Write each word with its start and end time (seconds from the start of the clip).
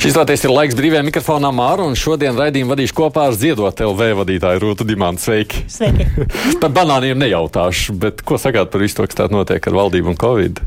Šis 0.00 0.14
rādījums 0.16 0.46
ir 0.46 0.52
laiks 0.54 0.76
brīvajam 0.78 1.04
mikrofonam 1.10 1.58
Māru, 1.60 1.84
un 1.90 1.96
šodien 1.98 2.38
raidījumu 2.40 2.72
vadīšu 2.72 2.94
kopā 2.96 3.26
ar 3.28 3.34
Ziedot 3.36 3.82
LV 3.84 4.06
vadītāju 4.22 4.62
Rūtu 4.62 4.86
Dimantu. 4.88 5.26
Sveiki! 5.26 5.66
Sveiki! 5.68 6.06
par 6.62 6.70
banāniem 6.72 7.18
nejautāšu, 7.20 7.98
bet 8.00 8.22
ko 8.24 8.38
sakāt 8.40 8.70
par 8.72 8.80
visu 8.80 8.96
to, 8.96 9.04
kas 9.04 9.18
tā 9.18 9.26
notiek 9.28 9.60
ar 9.68 9.76
valdību 9.76 10.08
un 10.08 10.16
Covid? 10.22 10.62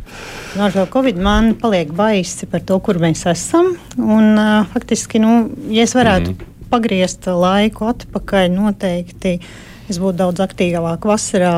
No 0.59 0.67
šo 0.75 0.83
Covid 0.93 1.17
man 1.17 1.55
paliek 1.57 1.89
baisi 1.97 2.45
par 2.51 2.61
to, 2.61 2.77
kur 2.85 2.99
mēs 3.01 3.25
esam. 3.31 3.71
Un, 3.97 4.27
uh, 4.37 4.69
faktiski, 4.75 5.23
nu, 5.23 5.47
ja 5.73 5.87
es 5.87 5.95
varētu 5.97 6.35
mm. 6.35 6.53
pagriezt 6.69 7.25
laiku 7.25 7.89
atpakaļ, 7.89 8.51
noteikti 8.53 9.39
es 9.89 9.97
būtu 9.97 10.19
daudz 10.21 10.45
aktīvāk 10.45 11.09
vasarā 11.09 11.55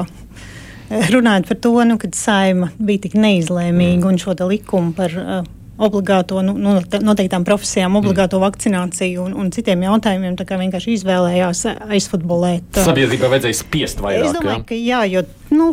runājot 1.11 1.51
par 1.51 1.61
to, 1.67 1.75
nu, 1.91 1.99
kad 1.99 2.15
saima 2.15 2.71
bija 2.79 3.09
tik 3.09 3.19
neizlēmīga 3.19 3.99
mm. 3.99 4.09
un 4.13 4.23
šo 4.23 4.39
likumu 4.47 4.95
par 4.95 5.19
uh, 5.19 5.43
obligāto, 5.77 6.41
nu, 6.45 6.55
nu 6.57 6.75
noteiktām 6.79 7.45
profesijām, 7.47 7.91
mm. 7.91 8.01
obligāto 8.01 8.39
mm. 8.39 8.45
vakcināciju 8.45 9.25
un, 9.27 9.35
un 9.41 9.51
citiem 9.55 9.83
jautājumiem. 9.87 10.37
Tā 10.39 10.47
kā 10.47 10.59
vienkārši 10.61 10.95
izvēlējās 10.99 11.65
aizfutbolēt. 11.89 12.79
Sabiedrībai 12.85 13.31
vajadzēja 13.35 13.59
spiest 13.59 14.03
vairāk. 14.03 14.29
Es 14.29 14.37
domāju, 14.37 14.61
jā? 14.61 14.67
ka 14.69 14.79
jā, 14.79 15.01
jo 15.11 15.25
nu, 15.55 15.71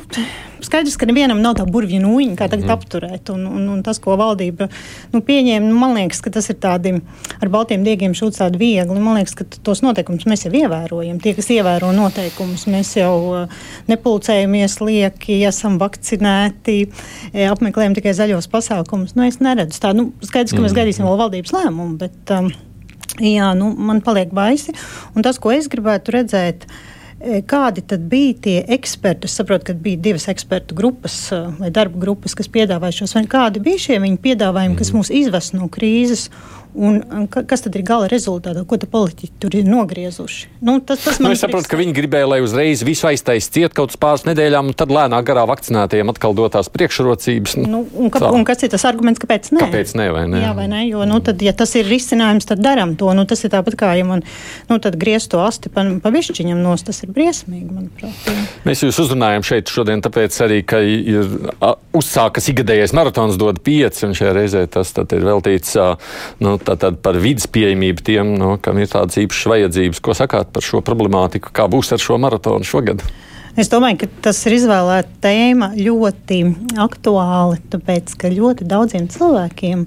skaidrs, 0.63 0.95
ka 0.99 1.07
nevienam 1.09 1.41
nav 1.43 1.57
tā 1.59 1.65
burvju 1.69 1.99
nūjiņa, 2.03 2.37
kā 2.39 2.47
tagad 2.51 2.67
mm. 2.67 2.75
apturēt. 2.75 3.31
Un, 3.35 3.45
un, 3.51 3.65
un 3.75 3.81
tas, 3.85 3.99
ko 4.03 4.15
valdība 4.19 4.69
nu, 5.13 5.21
pieņēma, 5.27 5.67
nu, 5.67 5.77
man 5.79 5.97
liekas, 5.97 6.23
ka 6.25 6.33
tas 6.35 6.49
ir 6.53 6.59
tādi 6.63 6.95
ar 7.39 7.53
baltiem 7.53 7.85
diegiem 7.87 8.15
šūts 8.17 8.41
tādi 8.41 8.61
viegli. 8.61 8.99
Man 9.03 9.19
liekas, 9.19 9.35
ka 9.39 9.47
tos 9.67 9.83
noteikumus 9.85 10.27
mēs 10.31 10.47
jau 10.47 10.53
ievērojam. 10.63 11.19
Tie, 11.23 11.35
kas 11.39 11.51
ievēro 11.55 11.93
noteikumus, 11.97 12.67
mēs 12.73 12.95
jau 13.01 13.15
uh, 13.33 13.65
nepulcējamies 13.91 14.79
lieki, 14.83 15.41
esam 15.49 15.79
vakcinēti, 15.83 16.79
e, 17.33 17.49
apmeklējam 17.51 17.99
tikai 17.99 18.15
zaļos 18.19 18.49
pasākumus. 18.53 19.17
Nu, 19.19 19.27
es 19.29 19.41
neredzu 19.43 19.83
tādu, 19.83 20.01
nu, 20.01 20.27
skaidrs, 20.27 20.55
ka 20.55 20.61
mm. 20.61 20.69
mēs 20.69 20.79
gaidīsim 20.79 21.09
vēl 21.09 21.21
valdības 21.25 21.57
lēmumu, 21.59 21.99
bet 22.01 22.35
um, 22.39 22.53
jā, 23.19 23.53
nu, 23.59 23.75
man 23.77 24.03
paliek 24.05 24.33
baisi. 24.35 24.75
Un 25.17 25.27
tas, 25.27 25.43
ko 25.43 25.53
es 25.55 25.69
gribētu 25.73 26.17
redzēt, 26.21 26.69
ir 26.71 26.91
kādi 27.47 27.85
tad 27.87 28.07
bija 28.11 28.35
tie 28.47 28.57
eksperti? 28.77 29.29
Es 29.29 29.37
saprotu, 29.39 29.71
ka 29.71 29.77
bija 29.79 30.01
divas 30.09 30.27
ekspertu 30.33 30.77
grupas 30.79 31.17
e, 31.33 31.39
vai 31.61 31.71
darba 31.75 32.01
grupas, 32.03 32.35
kas 32.39 32.51
piedāvāja 32.53 33.03
šos. 33.03 33.15
Kādi 33.31 33.63
bija 33.63 33.85
šie 33.87 34.01
viņu 34.03 34.19
piedāvājumi, 34.25 34.79
kas 34.79 34.91
mhm. 34.91 35.03
mūs 35.03 35.13
izvest 35.23 35.57
no 35.57 35.69
krīzes 35.73 36.29
Un, 36.73 37.27
kas 37.29 37.61
tad 37.67 37.75
ir 37.77 37.83
gala 37.85 38.07
rezultātā? 38.09 38.63
Ko 38.65 38.79
politiķi 38.81 39.35
tur 39.43 39.53
ir 39.59 39.67
nogriezuši? 39.69 40.49
Nu, 40.65 40.79
tas, 40.81 41.03
tas 41.05 41.19
nu, 41.21 41.29
es 41.35 41.43
saprotu, 41.45 41.69
ka 41.69 41.77
viņi 41.77 41.93
gribēja, 41.97 42.31
lai 42.31 42.39
uzreiz 42.41 42.81
visu 42.87 43.05
aiztais 43.11 43.51
ciet 43.53 43.75
kaut 43.77 43.93
uz 43.93 43.99
pāris 44.01 44.25
nedēļām, 44.25 44.71
un 44.73 44.77
tad 44.79 44.93
lēnāk 44.95 45.27
garā 45.29 45.45
vakcinētajiem 45.51 46.13
atkal 46.15 46.37
dotās 46.39 46.71
priekšrocības. 46.73 47.59
Nu, 47.61 47.69
nu, 47.69 47.83
un, 48.07 48.09
ka, 48.15 48.31
un 48.33 48.47
kas 48.49 48.65
ir 48.65 48.73
tas 48.73 48.87
arguments, 48.89 49.21
kāpēc 49.21 49.51
nē? 49.53 49.67
Kāpēc 49.67 49.93
nē, 50.01 50.07
vai 50.17 50.25
ne? 50.33 50.41
Jā, 50.47 50.55
vai 50.57 50.65
ne? 50.73 50.81
Jo, 50.89 51.05
nu, 51.09 51.21
tad, 51.25 51.45
ja 51.45 51.53
tas 51.57 51.77
ir 51.77 51.85
risinājums, 51.93 52.49
tad 52.49 52.65
daram 52.65 52.97
to. 52.97 53.13
Nu, 53.17 53.27
tas 53.29 53.45
ir 53.45 53.53
tāpat 53.53 53.77
kā, 53.77 53.93
ja 53.99 54.09
man 54.09 54.25
nu, 54.71 54.81
griezt 54.81 55.33
to 55.35 55.43
asti 55.45 55.69
pa, 55.73 55.85
pa 56.01 56.15
višķiņam 56.15 56.65
nos, 56.65 56.87
tas 56.89 57.05
ir 57.05 57.13
briesmīgi, 57.13 57.69
manuprāt. 57.69 58.33
Jā. 58.33 58.47
Mēs 58.65 58.87
jūs 58.87 59.03
uzrunājam 59.05 59.45
šeit 59.45 59.69
šodien, 59.73 60.01
tāpēc 60.05 60.41
arī, 60.47 60.63
ka 60.65 60.81
ir 60.81 61.37
uzsākas 61.97 62.49
ikgadējais 62.53 62.97
maratons 62.97 63.37
dod 63.41 63.61
pieci, 63.65 64.07
un 64.09 64.17
šajā 64.17 64.35
reizē 64.37 64.65
tas 64.73 64.95
ir 65.03 65.29
veltīts. 65.29 65.77
Nu, 66.43 66.57
tātad 66.67 66.99
par 67.05 67.19
vidas 67.23 67.49
pieejamību 67.51 68.05
tiem, 68.07 68.35
no, 68.41 68.55
kam 68.63 68.81
ir 68.83 68.91
tādas 68.93 69.19
īpašas 69.23 69.51
vajadzības. 69.53 70.03
Ko 70.05 70.17
sakāt 70.17 70.53
par 70.55 70.65
šo 70.67 70.83
problemātiku? 70.85 71.53
Kā 71.55 71.69
būs 71.71 71.93
ar 71.95 72.03
šo 72.03 72.19
maratonu 72.23 72.67
šogad? 72.67 73.05
Es 73.53 73.69
domāju, 73.69 73.99
ka 74.01 74.07
tas 74.25 74.39
ir 74.49 74.55
izvēlēta 74.57 75.11
tēma 75.21 75.67
ļoti 75.77 76.39
aktuāli, 76.81 77.59
tāpēc 77.75 78.15
ka 78.17 78.31
ļoti 78.33 78.65
daudziem 78.65 79.11
cilvēkiem 79.13 79.83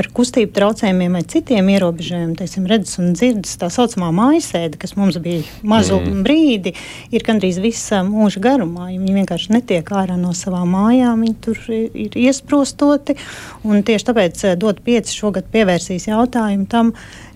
ar 0.00 0.08
kustību 0.16 0.54
traucējumiem 0.56 1.18
vai 1.18 1.20
citiem 1.28 1.68
ierobežojumiem, 1.74 2.32
teiksim, 2.38 2.64
redzes 2.70 2.96
un 3.02 3.12
dzirdes, 3.12 3.58
tā 3.60 3.68
saucamā 3.68 4.08
mājasēde, 4.16 4.80
kas 4.80 4.96
mums 4.96 5.20
bija 5.20 5.44
mazu 5.60 5.98
mm. 6.00 6.22
brīdi, 6.24 6.72
ir 7.12 7.26
gandrīz 7.26 7.60
visa 7.60 8.00
mūža 8.08 8.40
garumā. 8.46 8.88
Viņi 8.94 9.18
vienkārši 9.18 9.52
netiek 9.52 9.92
ārā 10.00 10.16
no 10.16 10.32
savām 10.32 10.72
mājām, 10.72 11.20
viņi 11.20 11.36
tur 11.44 11.60
ir 11.76 12.16
iesprostoti. 12.24 13.18
Tieši 13.60 14.08
tāpēc 14.08 14.46
eh, 14.48 14.56
dot 14.56 14.80
pieci 14.86 15.12
šogad 15.12 15.52
pievērsīs 15.52 16.08
jautājumu 16.08 16.70
tam, 16.72 16.94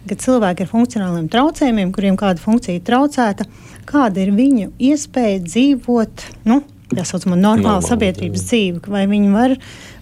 ka 0.09 0.17
cilvēki 0.21 0.65
ar 0.65 0.73
funkcionāliem 0.73 1.29
traucējumiem, 1.33 1.93
kuriem 1.93 2.17
kāda 2.21 2.41
funkcija 2.41 2.81
ir 2.81 2.85
traucēta, 2.89 3.47
kāda 3.89 4.25
ir 4.25 4.33
viņu 4.37 4.71
iespēja 4.93 5.43
dzīvot. 5.45 6.31
Nu, 6.49 6.63
Tā 6.95 7.03
saucamā 7.09 7.35
normāla 7.35 7.81
Normāli, 7.81 7.89
sabiedrības 7.89 8.43
jā. 8.43 8.49
dzīve, 8.51 8.81
vai 8.93 9.05
viņi 9.11 9.31
var 9.33 9.55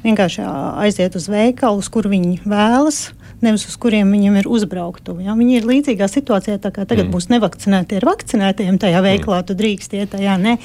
vienkārši 0.03 0.45
aiziet 0.83 1.15
uz 1.17 1.29
veikalu, 1.31 1.79
uz 1.79 1.89
kur 1.93 2.09
viņi 2.11 2.43
vēlas, 2.43 3.13
nevis 3.43 3.65
uz 3.71 3.77
kuriem 3.81 4.11
viņiem 4.13 4.41
ir 4.41 4.49
uzbrauktuvi. 4.51 5.29
Ja? 5.29 5.37
Viņi 5.39 5.61
ir 5.61 5.69
līdzīgā 5.71 6.09
situācijā, 6.11 6.59
tā 6.63 6.73
kā 6.75 6.83
tagad 6.83 7.07
mm. 7.07 7.15
būs 7.15 7.31
nevakcinēti 7.33 8.01
ar 8.01 8.09
vakcinētiem 8.11 8.81
tajā 8.83 8.99
mm. 8.99 9.09
veikalā, 9.09 9.41
mm. 9.41 9.49
tu 9.49 9.57
drīkst 9.63 9.97
iet 9.99 10.13
tajā. 10.17 10.37
Nē, 10.43 10.57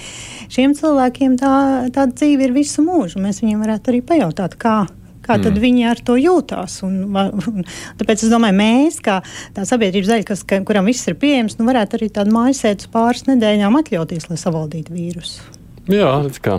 šiem 0.54 0.74
cilvēkiem 0.78 1.38
tā, 1.40 1.54
tā 1.96 2.10
dzīve 2.12 2.50
ir 2.50 2.58
visu 2.58 2.86
mūžu. 2.86 3.22
Mēs 3.24 3.44
viņiem 3.46 3.62
varētu 3.64 3.94
arī 3.94 4.04
pajautāt, 4.10 4.58
kā 4.60 4.80
kā 5.28 5.38
mm. 5.40 5.60
viņi 5.64 5.86
ar 5.92 6.02
to 6.08 6.16
jūtās. 6.20 6.80
Un, 6.88 7.04
un, 7.12 7.68
tāpēc 8.00 8.26
es 8.26 8.32
domāju, 8.34 8.58
mēs, 8.58 9.02
kā 9.04 9.20
tā 9.56 9.68
sabiedrības 9.68 10.14
daļa, 10.14 10.28
kas, 10.32 10.46
ka, 10.48 10.62
kuram 10.68 10.90
viss 10.90 11.08
ir 11.10 11.20
pieejams, 11.20 11.60
nu, 11.60 11.68
varētu 11.70 12.00
arī 12.00 12.10
tādu 12.16 12.34
mājasēdus 12.36 12.90
pāris 12.94 13.28
nedēļām 13.30 13.78
atļauties, 13.84 14.32
lai 14.32 14.40
savaldītu 14.42 14.96
vīrusu. 14.96 15.54
Jā, 15.92 16.18
tas 16.26 16.42
kā. 16.44 16.58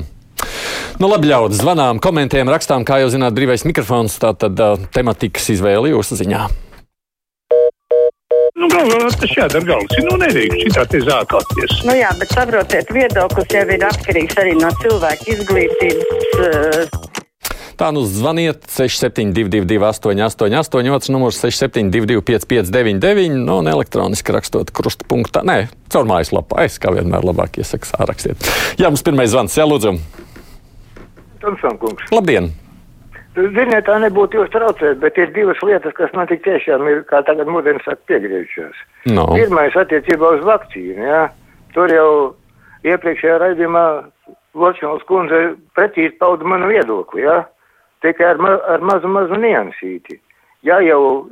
Nu, 0.99 1.07
labi, 1.11 1.29
ļaudis, 1.31 1.61
zvanām, 1.63 2.01
komentējam, 2.03 2.51
rakstām, 2.51 2.87
kā 2.87 3.01
jau 3.03 3.11
zināt, 3.13 3.35
brīvais 3.37 3.63
mikrofons, 3.69 4.17
tā 4.23 4.33
tad 4.39 4.59
uh, 4.63 4.89
tematikas 4.95 5.47
izvēle 5.55 5.93
jūsu 5.93 6.19
ziņā. 6.19 6.47
Nu, 8.59 8.67
galvā 8.73 9.11
tas 9.15 9.31
jādara 9.37 9.63
galvas. 9.69 10.01
Nu, 10.09 10.17
nedrīkst 10.19 10.65
šitā 10.65 10.85
te 10.91 11.03
zākāties. 11.07 11.77
Nu 11.87 11.95
jā, 11.95 12.11
bet 12.19 12.35
saprotiet, 12.35 12.91
viedoklis 12.95 13.55
jau 13.55 13.63
ir 13.77 13.87
atkarīgs 13.87 14.41
arī 14.43 14.57
no 14.59 14.73
cilvēka 14.83 15.31
izglītības. 15.37 16.27
Uh, 16.35 17.18
Tā 17.79 17.93
nu 17.95 18.01
zvaniet 18.03 18.65
6722, 18.67 19.79
888, 19.87 20.89
otrs 20.91 21.11
numurs 21.15 21.37
672, 21.39 22.25
559, 22.27 23.37
nu, 23.39 23.61
un 23.61 23.69
elektroniski 23.71 24.33
rakstot 24.35 24.73
krustpunktā. 24.75 25.45
Nē, 25.47 25.69
caur 25.95 26.09
mājaslapu. 26.11 26.57
Es 26.59 26.81
kā 26.83 26.91
vienmēr 26.97 27.23
labāk 27.29 27.61
iesaku 27.63 27.87
sārakstiet. 27.87 28.49
Jā, 28.83 28.89
mums 28.91 29.05
pirmais 29.07 29.31
zvans, 29.31 29.55
jā, 29.55 29.67
lūdzu. 29.71 29.93
Tomson 31.39 31.79
kungs. 31.79 32.09
Labdien! 32.11 32.49
Ziniet, 33.39 33.85
tā 33.87 34.01
nebūtu 34.03 34.41
jūs 34.41 34.51
traucēt, 34.51 34.99
bet 34.99 35.21
ir 35.23 35.31
divas 35.37 35.61
lietas, 35.63 35.95
kas 35.95 36.11
man 36.19 36.27
tik 36.27 36.43
tiešām 36.43 36.83
ir, 36.91 37.05
kā 37.07 37.21
tagad 37.29 37.47
mūdienas 37.47 37.87
saka, 37.87 38.03
piegriežušās. 38.11 38.81
No. 39.13 39.29
Pirmais 39.39 39.77
attiecībā 39.79 40.33
uz 40.35 40.43
vakcīnu, 40.49 41.05
jā. 41.07 41.21
Tur 41.77 41.95
jau 41.95 42.09
iepriekšējā 42.83 43.39
raidījumā 43.45 43.85
Ločņovs 44.59 45.07
kundze 45.07 45.39
precīzi 45.79 46.17
pauda 46.19 46.51
manu 46.51 46.73
viedokli, 46.73 47.23
jā 47.23 47.37
tikai 48.03 48.33
ar, 48.33 48.41
ma 48.43 48.55
ar 48.75 48.85
mazu, 48.85 49.09
mazu 49.11 49.39
niansīti. 49.41 50.19
Ja 50.67 50.81
jau 50.83 51.29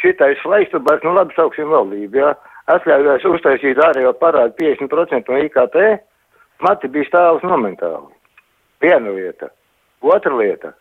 šitais 0.00 0.40
slaistubās, 0.42 1.02
nu 1.04 1.14
labi 1.16 1.34
sauksim 1.36 1.70
valdību, 1.72 2.20
ja 2.20 2.32
atļaujās 2.72 3.26
uztaisīt 3.28 3.80
ārējo 3.82 4.14
parādu 4.20 4.56
50% 4.60 5.28
no 5.30 5.42
IKP, 5.44 5.76
mati 6.64 6.88
bija 6.88 7.08
stāvs 7.10 7.44
momentāli. 7.46 8.12
Viena 8.84 9.12
lieta. 9.12 9.50
Otra 10.04 10.34
lieta. 10.36 10.74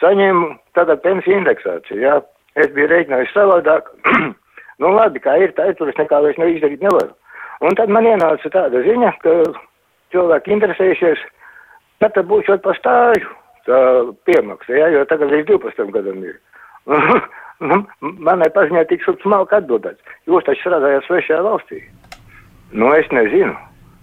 Saņēmu 0.00 0.54
tagad 0.76 1.02
pensiju 1.04 1.40
indeksāciju, 1.40 2.00
jā. 2.02 2.20
Es 2.58 2.72
biju 2.74 2.88
rēķinājis 2.90 3.32
savādāk. 3.32 3.88
nu 4.82 4.92
labi, 4.92 5.22
kā 5.24 5.38
ir, 5.40 5.54
tā 5.56 5.70
ir, 5.70 5.76
tur 5.78 5.92
es 5.92 6.00
nekā 6.00 6.20
vairs 6.24 6.40
neizdarīt 6.40 6.82
nevaru. 6.84 7.12
Un 7.62 7.76
tad 7.78 7.92
man 7.92 8.08
ienāca 8.08 8.50
tāda 8.52 8.82
ziņa, 8.84 9.12
ka 9.22 9.36
cilvēki 10.12 10.56
interesējušies, 10.56 11.22
tad 12.02 12.18
jau 12.18 12.58
pa 12.60 12.74
stāžu 12.76 13.30
tā 13.30 13.41
piemaksa, 14.26 14.74
ja, 14.76 14.88
jo 14.94 15.04
tagad 15.10 15.32
līdz 15.32 15.50
12 15.54 15.94
gadam 15.94 16.26
ir. 16.26 16.40
Nu, 17.62 17.76
manai 18.26 18.48
paziņai 18.50 18.88
tik 18.90 19.04
smalki 19.22 19.54
atbildēts. 19.54 20.14
Jūs 20.26 20.42
taču 20.48 20.64
strādājat 20.64 21.04
svešajā 21.06 21.44
valstī. 21.46 21.76
Nu, 22.74 22.88
es 22.96 23.06
nezinu. 23.14 23.54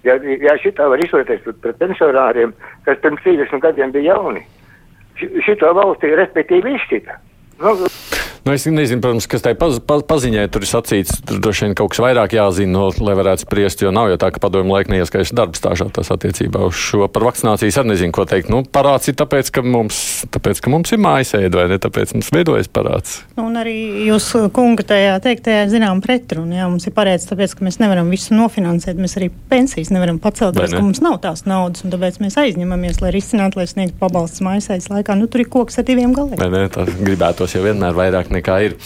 Ja, 0.08 0.16
ja 0.16 0.54
šitā 0.64 0.88
var 0.88 1.04
izvērtēt 1.04 1.44
pret, 1.44 1.58
pret 1.66 1.80
pensionāriem, 1.82 2.54
kas 2.86 3.02
pirms 3.04 3.26
30 3.26 3.60
gadiem 3.66 3.92
bija 3.92 4.14
jauni, 4.14 4.46
šito 5.44 5.74
valstī 5.76 6.14
respektīvi 6.16 6.78
izšķita. 6.78 7.18
Nu, 7.60 7.76
Nu, 8.50 8.56
es 8.58 8.66
nezinu, 8.66 8.98
protams, 8.98 9.28
kas 9.30 9.44
tai 9.46 9.52
paz, 9.54 9.76
paz, 9.86 10.02
paziņai 10.10 10.48
tur 10.50 10.64
ir 10.66 10.70
sacīts. 10.72 11.20
Tur 11.22 11.38
droši 11.38 11.68
vien 11.68 11.76
kaut 11.78 11.92
kas 11.94 12.00
vairāk 12.02 12.34
jāzina, 12.34 12.72
no, 12.74 12.88
lai 13.06 13.14
varētu 13.14 13.44
spriest. 13.46 13.84
Jo 13.86 13.92
nav 13.94 14.08
jau 14.10 14.16
tā, 14.18 14.32
ka 14.34 14.42
padomju 14.42 14.74
laika 14.74 14.90
neieskaits 14.90 15.36
darba 15.38 15.54
stāžā 15.54 15.86
tas 15.94 16.10
attiecībā 16.10 16.64
uz 16.66 16.74
šo 16.74 17.06
par 17.14 17.28
vakcinācijas 17.28 17.78
arī 17.78 17.92
nezinu, 17.92 18.16
ko 18.18 18.26
teikt. 18.26 18.50
Nu, 18.50 18.64
parāds 18.66 19.06
ir 19.12 19.20
tāpēc, 19.22 19.52
ka 19.54 19.62
mums, 19.62 20.00
tāpēc, 20.34 20.64
ka 20.66 20.74
mums 20.74 20.90
ir 20.96 21.02
mājasēde, 21.06 21.52
vai 21.60 21.68
ne? 21.70 21.78
Tāpēc 21.84 22.16
mums 22.16 22.32
veidojas 22.34 22.72
parāds. 22.74 23.20
Nu, 23.38 23.46
un 23.52 23.60
arī 23.62 23.76
jūs, 24.08 24.32
kunga, 24.58 24.88
tajā 24.96 25.14
teiktajā 25.28 25.70
zinām 25.70 26.02
pretrunu. 26.02 26.58
Jā, 26.58 26.72
mums 26.74 26.90
ir 26.90 26.98
pareizi, 26.98 27.30
tāpēc, 27.30 27.54
ka 27.54 27.70
mēs 27.70 27.78
nevaram 27.84 28.10
visu 28.10 28.34
nofinansēt. 28.34 28.98
Mēs 28.98 29.14
arī 29.22 29.30
pensijas 29.54 29.94
nevaram 29.94 30.18
pacelt, 30.18 30.58
tāpēc, 30.58 30.74
ka 30.74 30.82
mums 30.88 31.04
nav 31.06 31.20
tās 31.22 31.46
naudas. 31.46 31.86
Un 31.86 31.94
tāpēc 31.94 32.18
mēs 32.26 32.42
aizņemamies, 32.42 32.98
lai 33.06 33.14
risinātu, 33.14 33.62
lai 33.62 33.70
sniegtu 33.70 34.02
pabalstus 34.02 34.42
mājasēdes 34.50 34.90
laikā. 34.90 35.22
Nu, 35.22 35.30
tur 35.30 35.46
ir 35.46 35.54
koks 35.54 35.78
ar 35.78 35.86
diviem 35.86 36.18
galiem. 36.18 36.42
Vai 36.42 36.50
ne? 36.56 36.66
Tā 36.74 36.90
gribētos 36.90 37.54
jau 37.54 37.62
vienmēr 37.68 37.94
vairāk 37.94 38.34
nekā 38.34 38.39
nekā 38.40 38.62
ir. 38.68 38.80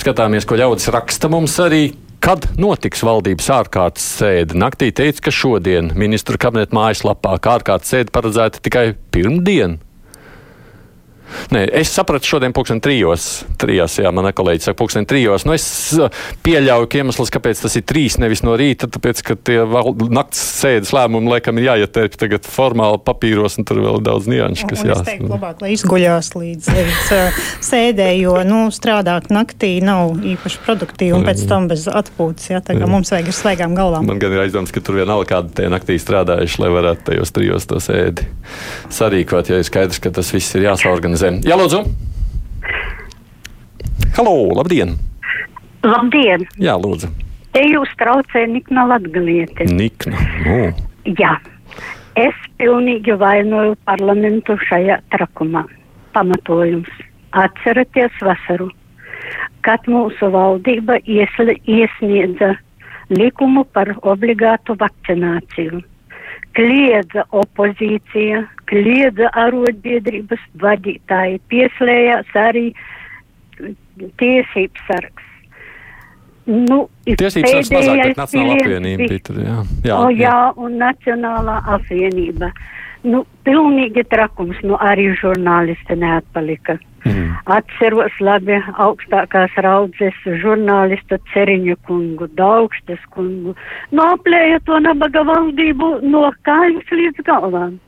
Skatāmies, 0.00 0.48
ko 0.48 0.58
ļaudis 0.60 0.90
raksta 0.94 1.30
mums 1.32 1.58
arī. 1.62 1.90
Kad 2.20 2.50
notiks 2.60 3.00
valdības 3.00 3.46
ārkārtas 3.54 4.04
sēde? 4.18 4.56
Naktī 4.60 4.90
teica, 4.92 5.22
ka 5.24 5.32
šodien 5.32 5.94
ministru 5.96 6.36
kabineta 6.40 6.76
mājaslapā 6.76 7.38
ārkārtas 7.40 7.94
sēde 7.94 8.12
paredzēta 8.12 8.60
tikai 8.60 8.90
pirmdien. 9.14 9.78
Nē, 11.54 11.64
es 11.80 11.92
sapratu 11.94 12.28
šodien, 12.28 12.54
pulksten 12.56 12.80
trijos. 12.82 13.44
Trijos, 13.60 13.96
jā, 14.02 14.10
mana 14.14 14.32
kolēģi 14.36 14.66
saka, 14.66 14.78
pulksten 14.78 15.06
trijos. 15.08 15.46
Nu, 15.48 15.54
es 15.56 15.66
uh, 15.98 16.10
pieļauju, 16.46 16.88
ka 16.90 17.00
iemesls, 17.00 17.32
kāpēc 17.34 17.62
tas 17.64 17.76
ir 17.78 17.84
trīs, 17.88 18.18
nevis 18.22 18.44
no 18.46 18.56
rīta, 18.58 18.88
tāpēc, 18.90 19.22
ka 19.26 19.36
tie 19.36 19.60
val, 19.68 19.92
nakts 20.10 20.40
sēdes 20.60 20.92
lēmumi, 20.96 21.30
laikam, 21.34 21.58
ir 21.60 21.68
jāietērp 21.70 22.16
tagad 22.20 22.48
formāli 22.48 23.00
papīros, 23.06 23.58
un 23.60 23.68
tur 23.68 23.82
vēl 23.84 24.00
ir 24.00 24.06
daudz 24.06 24.28
nianšu, 24.30 24.68
kas 24.70 24.84
jāsaka. 24.84 25.04
Es 25.04 25.10
teiktu, 25.10 25.30
labāk, 25.32 25.64
lai 25.64 25.72
izguļās 25.76 26.32
līdz, 26.36 26.70
līdz 26.76 27.12
uh, 27.16 27.40
sēdē, 27.70 28.10
jo, 28.20 28.36
nu, 28.46 28.62
strādāt 28.74 29.30
naktī 29.32 29.72
nav 29.84 30.16
īpaši 30.34 30.62
produktīvi, 30.66 31.16
un 31.18 31.26
pēc 31.28 31.44
tam 31.50 31.70
bez 31.70 31.86
atpūtas, 31.90 32.50
jā, 32.52 32.62
tā 32.64 32.76
kā 32.78 32.84
jā. 32.84 32.90
mums 32.90 33.12
vajag 33.14 33.32
ar 33.32 33.38
svaigām 33.40 33.76
galvām. 33.78 34.08
Man 34.10 34.22
gan 34.22 34.34
ir 34.36 34.44
aizdoms, 34.44 34.74
ka 34.74 34.82
tur 34.84 35.00
vienalga 35.00 35.28
kādi 35.34 35.56
tie 35.60 35.70
naktī 35.72 35.98
strādājuši, 36.00 36.62
lai 36.64 36.72
varētu 36.74 37.10
tajos 37.10 37.34
trijos 37.36 37.68
to 37.70 37.80
sēdi 37.82 38.26
sarīkot, 38.90 39.50
ja 39.50 39.60
ir 39.60 39.66
skaidrs, 39.66 40.00
ka 40.02 40.12
tas 40.14 40.30
viss 40.34 40.56
ir 40.58 40.66
jāsaorganizē 40.66 41.19
organizē. 41.20 41.48
Jā, 41.48 41.56
lūdzu! 41.56 41.80
Halo, 44.16 44.34
labdien! 44.56 44.96
Labdien! 45.84 46.46
Jā, 46.58 46.76
lūdzu! 46.80 47.10
Te 47.52 47.62
jūs 47.66 47.90
traucē 47.98 48.46
Nikna 48.46 48.86
Latgalieti. 48.86 49.66
Nikna, 49.74 50.16
nu. 50.46 50.72
Jā. 51.18 51.36
Es 52.16 52.34
pilnīgi 52.58 53.14
vainoju 53.18 53.76
parlamentu 53.84 54.56
šajā 54.68 55.00
trakumā. 55.10 55.64
Pamatojums. 56.14 56.90
Atceraties 57.30 58.14
vasaru, 58.26 58.66
kad 59.62 59.84
mūsu 59.86 60.30
valdība 60.34 60.98
iesli, 61.06 61.54
iesniedza 61.66 62.56
likumu 63.14 63.62
par 63.74 63.92
obligātu 64.02 64.74
vakcināciju 64.78 65.78
kliedza 66.56 67.24
opozīcija, 67.36 68.44
kliedza 68.70 69.30
arotbiedrības 69.38 70.42
vadītāji, 70.62 71.40
pieslējās 71.52 72.36
arī 72.38 72.70
tiesības 74.20 74.86
sargs. 74.88 75.26
Nu, 76.50 76.82
Tiesības 77.06 77.52
sargs 77.52 77.70
mazāk, 77.74 78.00
bet 78.00 78.18
Nacionālā 78.18 78.54
apvienība 78.58 79.06
bija 79.06 79.24
tur, 79.26 79.40
jā. 79.44 79.56
Jā, 79.86 79.96
o, 79.96 80.12
jā, 80.14 80.36
un 80.58 80.78
Nacionālā 80.80 81.58
apvienība. 81.76 82.50
Nu, 83.06 83.22
pilnīgi 83.46 84.04
trakums, 84.10 84.58
nu 84.66 84.78
arī 84.82 85.10
žurnālisti 85.20 85.96
neatpalika. 86.00 86.76
Mm. 87.00 87.36
Atceros 87.48 88.16
labi 88.20 88.58
augstākās 88.84 89.54
raudzes 89.64 90.16
žurnālistu 90.42 91.16
Ceriņu 91.32 91.78
kungu, 91.88 92.28
Daugštes 92.36 93.00
kungu. 93.14 93.54
Noplēja 93.96 94.60
to 94.68 94.80
nabaga 94.84 95.24
valdību 95.24 95.92
no 96.04 96.26
kājas 96.44 96.92
līdz 96.92 97.24
galvām. 97.24 97.78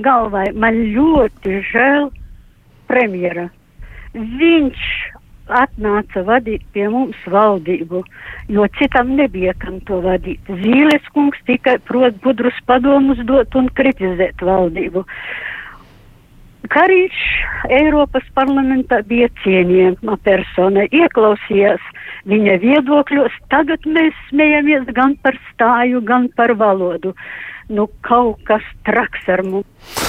Galvai 0.00 0.46
man 0.56 0.80
ļoti 0.94 1.60
žēl 1.68 2.08
premjera. 2.88 3.50
Viņš 4.16 4.88
atnāca 5.46 6.22
vadīt 6.26 6.64
pie 6.74 6.88
mums 6.90 7.18
valdību, 7.30 8.02
jo 8.50 8.66
citam 8.78 9.14
nebija 9.18 9.54
kam 9.62 9.78
to 9.88 10.00
vadīt. 10.04 10.40
Zīles 10.62 11.06
kungs 11.14 11.38
tikai 11.46 11.78
prot 11.86 12.18
gudrus 12.24 12.56
padomus 12.66 13.20
dot 13.28 13.54
un 13.54 13.70
kritizēt 13.78 14.42
valdību. 14.42 15.04
Karīčs 16.72 17.70
Eiropas 17.72 18.26
parlamentā 18.36 19.00
bija 19.06 19.28
cienījama 19.42 20.16
persona, 20.26 20.86
ieklausījās 20.90 21.82
viņa 22.30 22.56
viedokļos. 22.62 23.36
Tagad 23.52 23.86
mēs 23.90 24.16
smejamies 24.30 24.88
gan 24.96 25.16
par 25.22 25.38
stāju, 25.52 26.02
gan 26.06 26.30
par 26.36 26.54
valodu. 26.58 27.14
Nu, 27.68 27.88
kaut 28.06 28.42
kas 28.46 28.64
traks 28.86 29.26
ar 29.32 29.42
mums. 29.46 30.02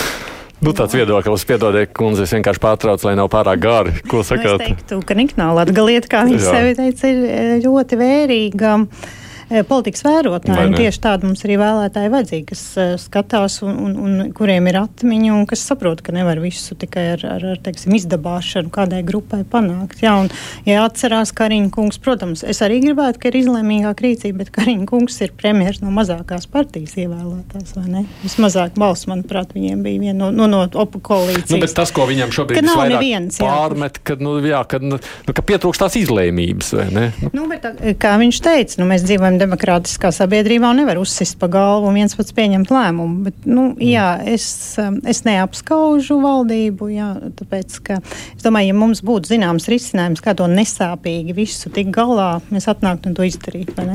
Nu, 0.58 0.74
tāds 0.74 0.96
viedoklis, 0.98 1.46
piedodiet, 1.46 1.92
kundze, 1.94 2.26
es 2.26 2.34
vienkārši 2.34 2.62
pārtraucu, 2.64 3.06
lai 3.06 3.14
nav 3.18 3.30
pārāk 3.30 3.62
gari. 3.62 3.94
Ko 4.10 4.24
sakāt? 4.26 4.58
Nu, 4.58 4.66
es 4.66 4.74
teiktu, 4.74 4.98
ka 5.06 5.18
Niknāla 5.18 5.68
atgaliet, 5.68 6.10
kā 6.10 6.24
viņa 6.26 6.42
sevi 6.42 6.74
teica, 6.80 7.12
ir 7.14 7.62
ļoti 7.66 8.00
vērīga. 8.02 8.74
Eh, 8.82 9.26
politikas 9.48 10.04
vērotāji. 10.06 10.76
Tieši 10.76 11.02
tādi 11.04 11.28
mums 11.30 11.44
arī 11.48 11.58
vēlētāji 11.62 12.12
vajadzīgi, 12.14 12.46
kas 12.50 12.64
uh, 12.76 12.94
skatās 13.00 13.62
un, 13.66 13.78
un, 13.86 13.96
un 14.04 14.32
kuriem 14.36 14.68
ir 14.68 14.80
atmiņa 14.82 15.34
un 15.36 15.46
kas 15.50 15.64
saprot, 15.70 16.02
ka 16.04 16.16
nevar 16.16 16.42
visu 16.44 16.76
tikai 16.80 17.06
ar, 17.16 17.26
ar, 17.38 17.46
ar 17.54 17.62
teiksim, 17.64 17.96
izdabāšanu 17.98 18.72
kādai 18.74 19.04
grupai 19.08 19.44
panākt. 19.48 20.02
Jā, 20.04 20.18
un, 20.24 20.32
ja 20.68 20.84
atcerās 20.86 21.32
Kariņa 21.38 21.72
kungs, 21.74 22.00
protams, 22.04 22.44
es 22.48 22.62
arī 22.66 22.82
gribētu, 22.84 23.22
ka 23.24 23.32
ir 23.32 23.40
izlēmīgāk 23.42 24.04
rīcība, 24.04 24.44
bet 24.44 24.52
Kariņa 24.58 24.88
kungs 24.90 25.20
ir 25.24 25.34
premjeras 25.38 25.80
no 25.84 25.94
mazākās 25.96 26.50
partijas 26.52 26.98
ievēlētās, 27.00 27.76
vai 27.78 27.86
ne? 27.88 28.04
Vismazāk 28.26 28.76
balss, 28.80 29.08
manuprāt, 29.10 29.56
viņiem 29.56 29.86
bija 29.86 30.04
viena 30.08 30.28
no, 30.28 30.32
no, 30.36 30.50
no 30.52 30.64
opu 30.84 31.02
koalīcijas. 31.08 31.54
Nu, 31.56 31.62
bet 31.64 31.76
tas, 31.78 31.94
ko 31.96 32.08
viņam 32.10 32.36
šobrīd 32.36 32.62
ir 32.62 32.68
neviens, 32.92 33.40
pārmet, 33.42 34.02
ka, 34.04 34.18
nu, 34.20 34.38
jā, 34.44 34.62
ka, 34.70 34.82
nu, 34.84 35.00
ka 35.32 35.46
pietrūkst 35.46 35.86
tās 35.86 35.98
izlēmības, 36.00 36.74
vai 36.78 36.88
ne? 36.94 37.06
Nu, 37.32 37.48
bet, 37.52 37.66
kā 38.02 38.16
viņš 38.20 38.42
teica, 38.44 38.82
nu, 38.82 38.90
mēs 38.92 39.06
dzīvojam 39.08 39.37
demokrātiskā 39.42 40.12
sabiedrībā 40.16 40.72
un 40.72 40.82
nevar 40.82 41.00
uzsist 41.02 41.38
pa 41.42 41.50
galvu 41.52 41.90
un 41.90 41.98
viens 42.00 42.16
pats 42.18 42.36
pieņemt 42.38 42.72
lēmumu. 42.74 43.24
Bet, 43.28 43.40
nu, 43.46 43.70
mm. 43.72 43.88
jā, 43.88 44.08
es, 44.36 44.48
um, 44.82 45.00
es 45.08 45.24
neapskaužu 45.28 46.20
valdību, 46.24 46.92
jā, 46.94 47.10
tāpēc, 47.40 47.80
ka 47.88 48.00
es 48.04 48.46
domāju, 48.46 48.74
ja 48.74 48.78
mums 48.78 49.04
būtu 49.06 49.34
zināms 49.34 49.70
risinājums, 49.72 50.24
kā 50.24 50.36
to 50.38 50.50
nesāpīgi 50.52 51.38
visu 51.38 51.74
tik 51.74 51.92
galā, 51.96 52.38
mēs 52.54 52.70
atnāktu 52.72 53.12
un 53.12 53.18
to 53.18 53.28
izdarītu? 53.28 53.88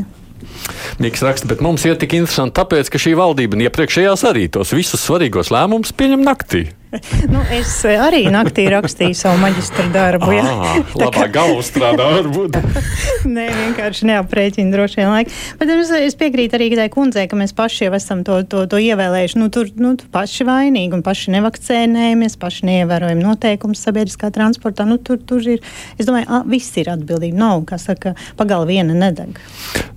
Niks 1.01 1.25
raksta, 1.25 1.49
bet 1.49 1.65
mums 1.65 1.87
ir 1.89 1.97
tik 2.01 2.19
interesanti, 2.19 2.57
tāpēc, 2.59 2.93
ka 2.93 3.01
šī 3.01 3.17
valdība 3.19 3.61
iepriekšējās 3.69 4.29
arī 4.29 4.49
tos 4.53 4.75
visus 4.77 5.05
svarīgos 5.07 5.53
lēmumus 5.55 5.95
pieņem 5.97 6.25
naktī 6.27 6.69
nu, 7.33 7.41
es 7.53 7.71
arī 7.89 8.27
naktī 8.33 8.67
rakstīju 8.73 9.17
savu 9.17 9.41
maģistra 9.41 9.87
darbu. 9.95 10.29
Jā, 10.35 10.45
à, 10.53 10.73
labāk 11.01 11.33
galvu 11.33 11.63
strādā 11.65 12.09
varbūt. 12.19 12.59
Nē, 13.37 13.47
vienkārši 13.49 14.09
neaprēķina 14.11 14.75
droši 14.75 15.01
vien 15.01 15.13
laiku. 15.13 15.33
Bet 15.61 15.73
es, 15.73 15.93
es 16.11 16.17
piekrītu 16.21 16.59
arī 16.59 16.69
tai 16.77 16.89
kundzei, 16.93 17.25
ka 17.31 17.39
mēs 17.39 17.55
paši 17.57 17.87
jau 17.87 17.95
esam 17.97 18.25
to, 18.29 18.43
to, 18.45 18.67
to 18.69 18.81
ievēlējuši. 18.83 19.41
Nu, 19.41 19.49
tur 19.55 19.71
nu, 19.81 19.95
paši 20.13 20.47
vainīgi 20.49 20.99
un 20.99 21.05
paši 21.07 21.33
nevakcēnējamies, 21.39 22.37
paši 22.43 22.69
neievērojam 22.69 23.25
noteikumus 23.25 23.85
sabiedriskā 23.87 24.33
transportā. 24.35 24.87
Nu, 24.89 25.01
tur, 25.01 25.21
tur 25.25 25.41
ir, 25.49 25.65
es 25.97 26.09
domāju, 26.09 26.29
a, 26.29 26.43
viss 26.49 26.77
ir 26.83 26.93
atbildība. 26.93 27.41
Nav, 27.41 27.65
kā 27.73 27.81
saka, 27.81 28.17
pagalva 28.37 28.69
viena 28.69 28.97
nedeg. 28.97 29.41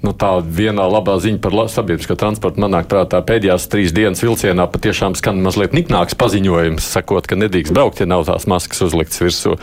Nu, 0.05 0.15
tā 0.15 0.31
vienā 0.39 0.85
labā 0.92 1.18
ziņa 1.24 1.42
par 1.44 1.56
sabiedrisko 1.72 2.18
transportu 2.20 2.62
manāk 2.63 2.89
prātā 2.92 3.22
pēdējās 3.25 3.68
trīs 3.72 3.94
dienas 3.96 4.24
vilcienā 4.24 4.68
patiešām 4.72 5.18
skan 5.20 5.42
mazliet 5.46 5.75
niknāks 5.75 6.18
paziņojums 6.20 6.89
sakot, 6.98 7.27
ka 7.27 7.38
nedrīkst 7.39 7.75
braukt, 7.75 8.01
ja 8.01 8.10
nav 8.10 8.25
tās 8.27 8.48
maskas 8.50 8.84
uzliktas 8.86 9.22
virsū. 9.24 9.56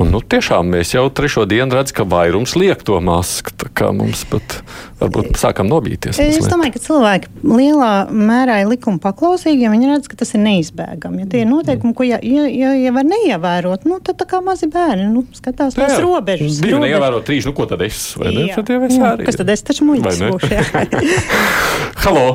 Un, 0.00 0.08
nu, 0.08 0.22
tiešām 0.24 0.70
mēs 0.72 0.94
jau 0.94 1.04
trešo 1.12 1.44
dienu 1.48 1.76
redzam, 1.76 1.96
ka 2.00 2.04
vairums 2.08 2.54
liek 2.56 2.80
to 2.86 2.96
masku. 3.04 3.52
Tā 3.60 3.68
kā 3.76 3.90
mums 3.92 4.22
pat 4.30 4.56
varbūt 5.02 5.36
sākam 5.40 5.68
nobīties. 5.68 6.16
Es 6.16 6.38
mazliet. 6.38 6.52
domāju, 6.52 6.74
ka 6.76 6.82
cilvēki 6.86 7.32
lielā 7.44 7.90
mērā 8.08 8.62
ir 8.62 8.70
likuma 8.70 9.02
paklausīgi, 9.02 9.66
ja 9.66 9.72
viņi 9.72 9.90
redz, 9.90 10.08
ka 10.08 10.16
tas 10.22 10.32
ir 10.32 10.42
neizbēgami. 10.46 11.24
Ja 11.24 11.30
tie 11.34 11.42
ir 11.44 11.50
noteikumi, 11.50 11.92
ko 11.98 12.08
ja, 12.08 12.22
ja, 12.24 12.46
ja, 12.48 12.72
ja 12.78 12.94
var 12.96 13.06
neievērot, 13.10 13.86
nu, 13.90 14.00
tad 14.04 14.20
tā 14.22 14.28
kā 14.32 14.40
mazi 14.44 14.70
bērni 14.72 15.10
nu, 15.12 15.26
skatās 15.36 15.76
tās 15.76 15.98
robežas. 16.00 16.62
Divi 16.64 16.80
neievērot 16.86 17.28
trīs, 17.28 17.48
nu 17.48 17.54
ko 17.56 17.68
tad 17.68 17.84
es? 17.84 18.00
Vai 18.20 18.32
ne? 18.32 18.48
Tad 18.56 18.72
jau 18.72 18.80
es 18.88 18.96
arī. 18.96 19.28
Kas 19.28 19.40
tad 19.42 19.52
es 19.52 19.66
taču 19.68 19.88
muļķis 19.90 20.24
būšu? 20.24 20.52
Halo! 22.06 22.26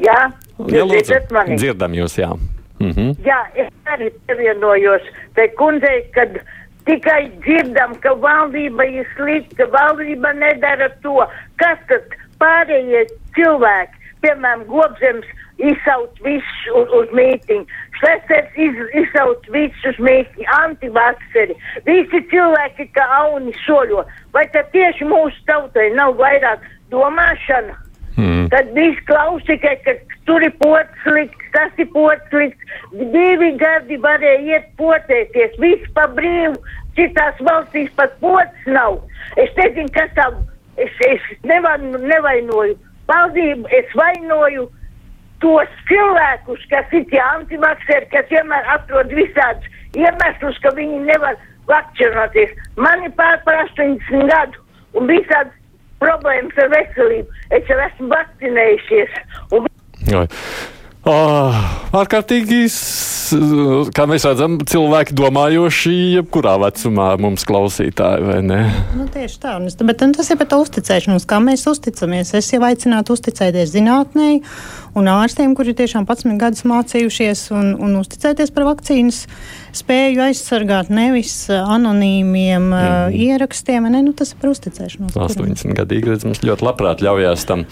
Jā, 0.00 0.30
jūs 0.68 0.96
dzirdat 1.08 1.32
mani? 1.34 1.60
Dzirdam 1.60 1.96
jūs, 1.96 2.20
jā. 2.20 2.34
Mm 2.80 2.90
-hmm. 2.90 3.10
Jā, 3.24 3.40
es 3.54 3.68
arī 3.84 4.10
pievienojos 4.26 5.02
tai 5.34 5.48
kundzei, 5.48 6.04
kad 6.14 6.40
tikai 6.84 7.30
dzirdam, 7.44 7.94
ka 8.00 8.14
valdība 8.14 8.84
ir 8.84 9.06
slikta, 9.16 9.66
valdība 9.66 10.32
nedara 10.32 10.88
to. 11.02 11.26
Kas 11.60 11.78
tad 11.88 12.16
pārējie 12.40 13.04
cilvēki, 13.36 13.96
piemēram, 14.24 14.64
Gobzems, 14.64 15.28
izsauc 15.58 16.22
visus 16.24 16.62
uz, 16.74 16.88
uz 17.00 17.12
mītiņu, 17.16 17.66
Švesters 18.00 18.56
iz, 18.56 18.80
izsauc 19.02 19.44
visus 19.52 19.84
uz 19.92 20.00
mītiņu, 20.08 20.48
antivakseri, 20.62 21.56
visi 21.88 22.22
cilvēki, 22.32 22.88
kā 22.96 23.04
auni 23.20 23.52
soļo. 23.66 24.06
Vai 24.32 24.46
tad 24.54 24.72
tieši 24.72 25.04
mūsu 25.04 25.44
tautai 25.50 25.90
nav 26.00 26.16
vairāk 26.20 26.64
domāšana? 26.94 27.76
Mm. 28.16 28.48
Tad 28.52 28.72
viss 28.74 29.00
klaus 29.08 29.44
tikai, 29.46 29.76
ka 29.84 29.94
tur 30.28 30.42
ir 30.42 30.52
pots 30.62 31.04
slikts, 31.04 31.50
tas 31.54 31.72
ir 31.78 31.88
pots 31.94 32.26
slikts. 32.32 32.76
Divi 32.92 33.52
gadi 33.60 33.98
varēja 34.02 34.40
iet 34.56 34.68
potēties, 34.80 35.56
viss 35.62 35.92
pa 35.96 36.08
brīvu, 36.16 36.58
citās 36.98 37.38
valstīs 37.46 37.90
pat 37.98 38.16
pots 38.22 38.66
nav. 38.66 38.98
Es 39.38 39.52
nezinu, 39.58 39.90
kas 39.94 40.10
tā, 40.18 40.26
es, 40.82 40.92
es 41.06 41.26
nevan, 41.46 41.92
nevainoju 42.02 42.76
valdību, 43.10 43.70
es 43.74 43.94
vainoju 43.98 44.66
tos 45.40 45.70
cilvēkus, 45.88 46.66
kas 46.72 46.90
ir 46.96 47.06
tie 47.12 47.20
antivakseri, 47.30 48.10
kas 48.12 48.28
vienmēr 48.32 48.66
atrod 48.74 49.14
visādus 49.16 49.96
iemeslus, 49.96 50.58
ka 50.64 50.74
viņi 50.76 51.00
nevar 51.06 51.38
vakcinoties. 51.70 52.52
Man 52.76 53.06
ir 53.06 53.14
pār 53.18 53.40
par 53.46 53.64
80 53.64 54.28
gadu 54.30 54.60
un 54.98 55.08
visādi 55.10 55.54
problēmas 56.02 56.62
ar 56.62 56.70
veselību. 56.74 57.42
Es 57.56 57.68
jau 57.70 57.78
esmu 57.86 58.10
vakcinējušies. 58.14 59.18
Un 59.56 59.68
Vai. 60.10 60.26
Oh, 61.08 61.54
ārkārtīgi, 61.96 62.66
kā 63.96 64.04
mēs 64.10 64.26
redzam, 64.28 64.58
cilvēki 64.68 65.14
domājoši, 65.16 65.92
jebkurā 66.18 66.58
vecumā 66.60 67.06
mums 67.24 67.46
klausītāji, 67.48 68.26
vai 68.26 68.36
ne? 68.44 68.58
Nu, 68.98 69.06
tieši 69.08 69.38
tā, 69.40 69.54
un 69.56 69.70
es, 69.70 69.78
bet 69.80 70.04
un 70.04 70.12
tas 70.12 70.28
ir 70.28 70.36
par 70.36 70.50
to 70.50 70.58
uzticēšanos, 70.60 71.24
kā 71.30 71.38
mēs 71.40 71.64
uzticamies. 71.72 72.34
Es 72.36 72.52
jau 72.52 72.60
aicinātu 72.68 73.16
uzticēties 73.16 73.72
zinātnē 73.72 74.28
un 75.00 75.08
ārstiem, 75.08 75.56
kuri 75.56 75.72
tiešām 75.78 76.04
11 76.04 76.36
gadus 76.42 76.66
mācījušies 76.68 77.46
un, 77.56 77.72
un 77.80 77.96
uzticēties 78.02 78.52
par 78.52 78.68
vakcīnas 78.68 79.22
spēju 79.80 80.26
aizsargāt 80.26 80.92
nevis 80.92 81.46
ā, 81.48 81.62
anonīmiem 81.78 82.66
mm. 82.74 83.16
ierakstiem. 83.16 83.88
Ne? 83.88 84.04
Nu, 84.04 84.12
tas 84.12 84.34
ir 84.34 84.42
par 84.42 84.52
uzticēšanos. 84.52 85.16
kuram- 85.16 85.48
80 85.56 85.80
gadīgi, 85.80 86.12
redz, 86.12 86.28
mums 86.28 86.44
ļoti 86.44 86.68
labprāt 86.68 87.00
ļaujās 87.08 87.48
tam. 87.48 87.64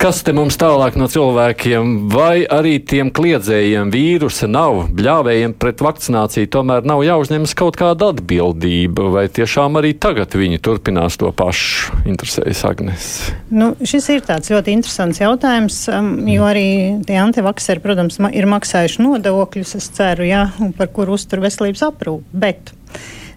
Kas 0.00 0.20
te 0.26 0.32
mums 0.36 0.56
tālāk 0.60 0.96
no 0.98 1.06
cilvēkiem, 1.10 1.92
vai 2.12 2.42
arī 2.50 2.74
tiem 2.82 3.12
kliedzējiem 3.14 3.92
vīrusa 3.94 4.48
nav, 4.50 4.88
bļāvējiem 4.96 5.54
pret 5.60 5.82
vakcināciju, 5.84 6.50
tomēr 6.52 6.86
nav 6.88 7.04
jāuzņemas 7.06 7.54
kaut 7.58 7.78
kāda 7.78 8.10
atbildība, 8.12 9.06
vai 9.14 9.24
tiešām 9.32 9.78
arī 9.80 9.94
tagad 10.00 10.34
viņi 10.38 10.60
turpinās 10.64 11.18
to 11.20 11.30
pašu? 11.36 11.94
Interesējas 12.10 12.64
Agnes. 12.68 13.08
Nu, 13.54 13.72
šis 13.86 14.10
ir 14.16 14.24
tāds 14.26 14.50
ļoti 14.52 14.74
interesants 14.74 15.22
jautājums, 15.22 15.80
um, 15.94 16.14
jo 16.28 16.46
arī 16.48 16.68
tie 17.06 17.20
antivakseri, 17.22 17.82
protams, 17.84 18.18
ir 18.34 18.50
maksājuši 18.50 19.04
nodokļus, 19.04 19.76
es 19.78 19.90
ceru, 19.94 20.26
jā, 20.28 20.48
par 20.78 20.90
kuru 20.94 21.14
uztur 21.18 21.44
veselības 21.44 21.86
aprūpi. 21.92 22.42
Bet 22.44 22.74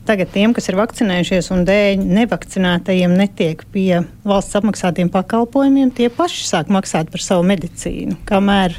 tagad 0.07 0.31
tiem, 0.33 0.53
kas 0.55 0.69
ir 0.71 0.77
vakcinējušies 0.79 1.51
un 1.55 1.65
dēļ 1.67 2.03
nevakcinētajiem 2.17 3.13
netiek 3.19 3.63
pie 3.73 4.03
valsts 4.27 4.57
apmaksātiem 4.59 5.11
pakalpojumiem, 5.13 5.91
tie 5.95 6.07
paši 6.13 6.47
sāk 6.47 6.71
maksāt 6.73 7.11
par 7.13 7.23
savu 7.23 7.45
medicīnu. 7.49 8.19
Kamēr 8.29 8.77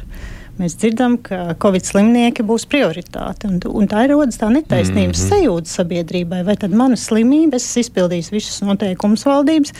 mēs 0.60 0.76
dzirdam, 0.78 1.16
ka 1.22 1.54
Covid 1.62 1.86
slimnieki 1.86 2.44
būs 2.46 2.66
prioritāte. 2.70 3.48
Un, 3.48 3.58
un 3.80 3.88
tā 3.90 4.04
ir 4.06 4.12
rodas 4.14 4.40
tā 4.40 4.50
netaisnības 4.52 5.22
mm 5.22 5.24
-hmm. 5.24 5.32
sajūta 5.32 5.72
sabiedrībai. 5.72 6.44
Vai 6.44 6.56
tad 6.56 6.74
mana 6.74 6.96
slimība, 6.96 7.56
es 7.56 7.68
esmu 7.68 7.80
izpildījis 7.80 8.32
visus 8.32 8.60
noteikumus 8.62 9.24
valdības, 9.26 9.72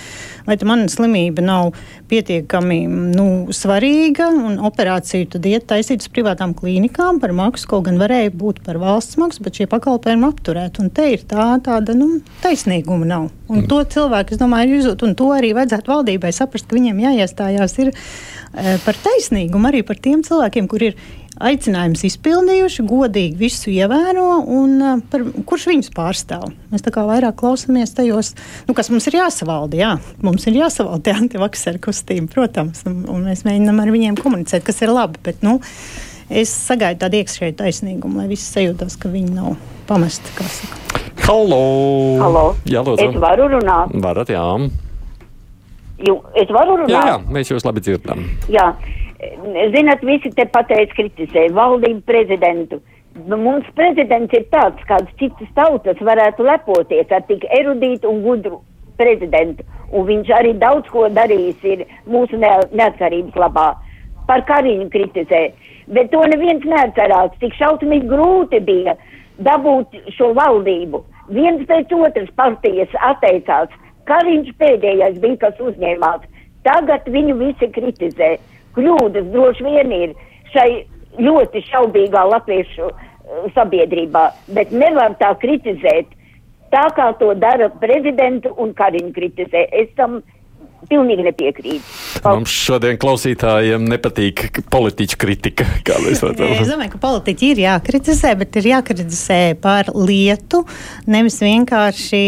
vai 0.47 0.57
tad 0.57 0.69
mana 0.69 0.89
slimība 0.89 1.43
nav 1.43 1.73
pietiekami 2.09 2.87
nu, 2.89 3.49
svarīga 3.51 4.29
un 4.33 4.59
operāciju 4.59 5.29
tad 5.35 5.47
iet 5.47 5.67
taisīt 5.67 6.05
uz 6.05 6.09
privātām 6.09 6.55
klīnikām 6.55 7.21
par 7.21 7.33
maksu, 7.33 7.69
kaut 7.69 7.85
gan 7.89 7.99
varēja 8.01 8.31
būt 8.31 8.63
par 8.65 8.79
valsts 8.79 9.19
maksu, 9.21 9.43
bet 9.43 9.61
šie 9.61 9.67
pakalpojumi 9.67 10.29
apturēt. 10.29 10.81
Un 10.81 10.91
te 10.91 11.11
ir 11.13 11.25
tā, 11.29 11.61
tāda 11.65 11.97
nu, 11.99 12.21
taisnīguma 12.45 13.09
nav. 13.09 13.29
Un 13.49 13.65
to 13.69 13.81
cilvēki, 13.85 14.37
es 14.37 14.41
domāju, 14.41 14.79
izjūt, 14.83 15.03
un 15.07 15.15
to 15.17 15.31
arī 15.33 15.55
vajadzētu 15.57 15.93
valdībai 15.93 16.33
saprast, 16.37 16.69
ka 16.69 16.77
viņiem 16.77 17.01
jāiestājās 17.01 17.77
ir 17.81 17.93
eh, 17.93 18.77
par 18.85 18.99
taisnīgumu 19.05 19.71
arī 19.71 19.81
par 19.89 20.01
tiem 20.05 20.21
cilvēkiem, 20.27 20.68
kur 20.71 20.85
ir 20.91 20.97
aicinājums 21.39 22.01
izpildījuši, 22.09 22.83
godīgi 22.91 23.37
visu 23.39 23.71
ievēro 23.71 24.25
un 24.51 24.73
uh, 24.83 24.97
par, 25.13 25.23
kurš 25.47 25.69
viņus 25.71 25.93
pārstāv. 25.95 26.49
Mēs 26.73 26.83
tā 26.83 26.91
kā 26.95 27.05
vairāk 27.07 27.37
klausāmies 27.39 27.93
tajos, 27.95 28.33
nu, 28.67 28.75
kas 28.75 28.91
mums 28.91 29.07
ir 29.07 29.21
jāsavalda. 29.21 29.79
Jā. 29.79 29.93
Mums 30.27 30.49
ir 30.51 30.59
jāsavalda 30.59 31.05
tie 31.07 31.15
antivakseru 31.21 31.79
kustība, 31.85 32.27
protams, 32.35 32.83
un, 32.91 33.05
un 33.13 33.23
mēs 33.31 33.45
mēģinām 33.47 33.79
ar 33.85 33.93
viņiem 33.95 34.19
komunicēt, 34.19 34.67
kas 34.67 34.83
ir 34.83 34.91
labi. 34.91 35.23
Bet, 35.29 35.45
nu, 35.47 35.61
es 36.29 36.51
sagaidu 36.67 37.05
tādu 37.07 37.21
iekšēju 37.23 37.55
taisnīgumu, 37.63 38.19
lai 38.19 38.27
visi 38.35 38.49
sajūtas, 38.51 38.99
ka 38.99 39.13
viņi 39.15 39.37
nav 39.39 39.55
pamesti. 39.89 40.35
Halo! 41.29 41.63
Halo. 42.19 42.45
Jā, 42.67 42.83
Es 42.83 42.89
lūdzu. 42.89 43.21
varu 43.23 43.47
runāt. 43.55 43.95
Varat, 44.03 44.31
jā. 44.35 44.43
Ju, 46.03 46.15
es 46.39 46.51
varu 46.55 46.81
runāt. 46.83 46.93
Jā, 46.95 47.05
jā, 47.15 47.17
mēs 47.35 47.51
jūs 47.55 47.65
labi 47.67 47.83
dzirdam. 47.87 48.27
jā. 48.51 48.73
Zināt, 49.19 50.05
visi 50.07 50.31
te 50.31 50.45
pateic 50.47 50.93
kritizē 50.95 51.49
valdību 51.51 52.05
prezidentu. 52.07 52.79
Nu, 53.27 53.37
Mums 53.37 53.67
prezidents 53.75 54.35
ir 54.37 54.45
tāds, 54.53 54.83
kāds 54.87 55.11
citas 55.19 55.49
tautas 55.57 55.99
varētu 56.09 56.45
lepoties 56.47 57.11
ar 57.11 57.25
tik 57.27 57.43
erudītu 57.59 58.07
un 58.07 58.21
gudru 58.23 58.61
prezidentu. 59.01 59.65
Un 59.91 60.07
viņš 60.07 60.31
arī 60.37 60.53
daudz 60.61 60.87
ko 60.93 61.09
darījis 61.11 61.65
ir 61.67 61.83
mūsu 62.07 62.39
ne 62.39 62.53
neatkarības 62.79 63.35
labā. 63.43 63.73
Par 64.29 64.45
Kariņu 64.47 64.87
kritizē. 64.93 65.49
Bet 65.91 66.13
to 66.13 66.21
neviens 66.31 66.63
neatcerās. 66.69 67.35
Tik 67.41 67.57
šausmīgi 67.59 68.07
grūti 68.11 68.61
bija 68.63 68.95
dabūt 69.43 69.97
šo 70.15 70.31
valdību. 70.39 71.03
Viens 71.35 71.65
pēc 71.67 71.91
otras 71.97 72.31
partijas 72.39 72.95
atteicās. 73.11 73.73
Kariņš 74.07 74.55
pēdējais 74.63 75.19
bija, 75.25 75.41
kas 75.49 75.59
uzņēmās. 75.59 76.23
Tagad 76.69 77.11
viņu 77.11 77.35
visi 77.41 77.71
kritizē. 77.75 78.37
Kļūdas 78.77 79.33
droši 79.33 79.65
vien 79.65 79.95
ir 79.97 80.15
šai 80.53 80.69
ļoti 81.19 81.65
šaubīgā 81.71 82.25
latviešu 82.33 82.91
eh, 82.91 83.49
sabiedrībā, 83.57 84.29
bet 84.57 84.73
nevar 84.73 85.17
tā 85.23 85.33
kritizēt 85.41 86.15
tā, 86.73 86.85
kā 86.97 87.13
to 87.21 87.33
dara 87.39 87.71
prezidentu 87.83 88.53
un 88.61 88.75
Kariņu 88.77 89.15
kritizē. 89.17 89.65
Es 89.73 89.89
tam 89.97 90.21
pilnīgi 90.89 91.27
nepiekrītu. 91.27 91.83
Mums 92.25 92.53
šodien 92.55 92.99
klausītājiem 93.01 93.89
nepatīk 93.91 94.63
politiķu 94.71 95.19
kritika, 95.21 95.67
kā 95.87 95.99
mēs 96.05 96.23
Nē, 96.29 96.51
Es 96.63 96.71
domāju, 96.71 96.95
ka 96.95 97.01
politiķi 97.03 97.53
ir 97.55 97.63
jākritizē, 97.65 98.35
bet 98.39 98.57
ir 98.61 98.71
jākritizē 98.73 99.41
par 99.63 99.91
lietu, 99.95 100.63
nevis 101.11 101.41
vienkārši 101.43 102.23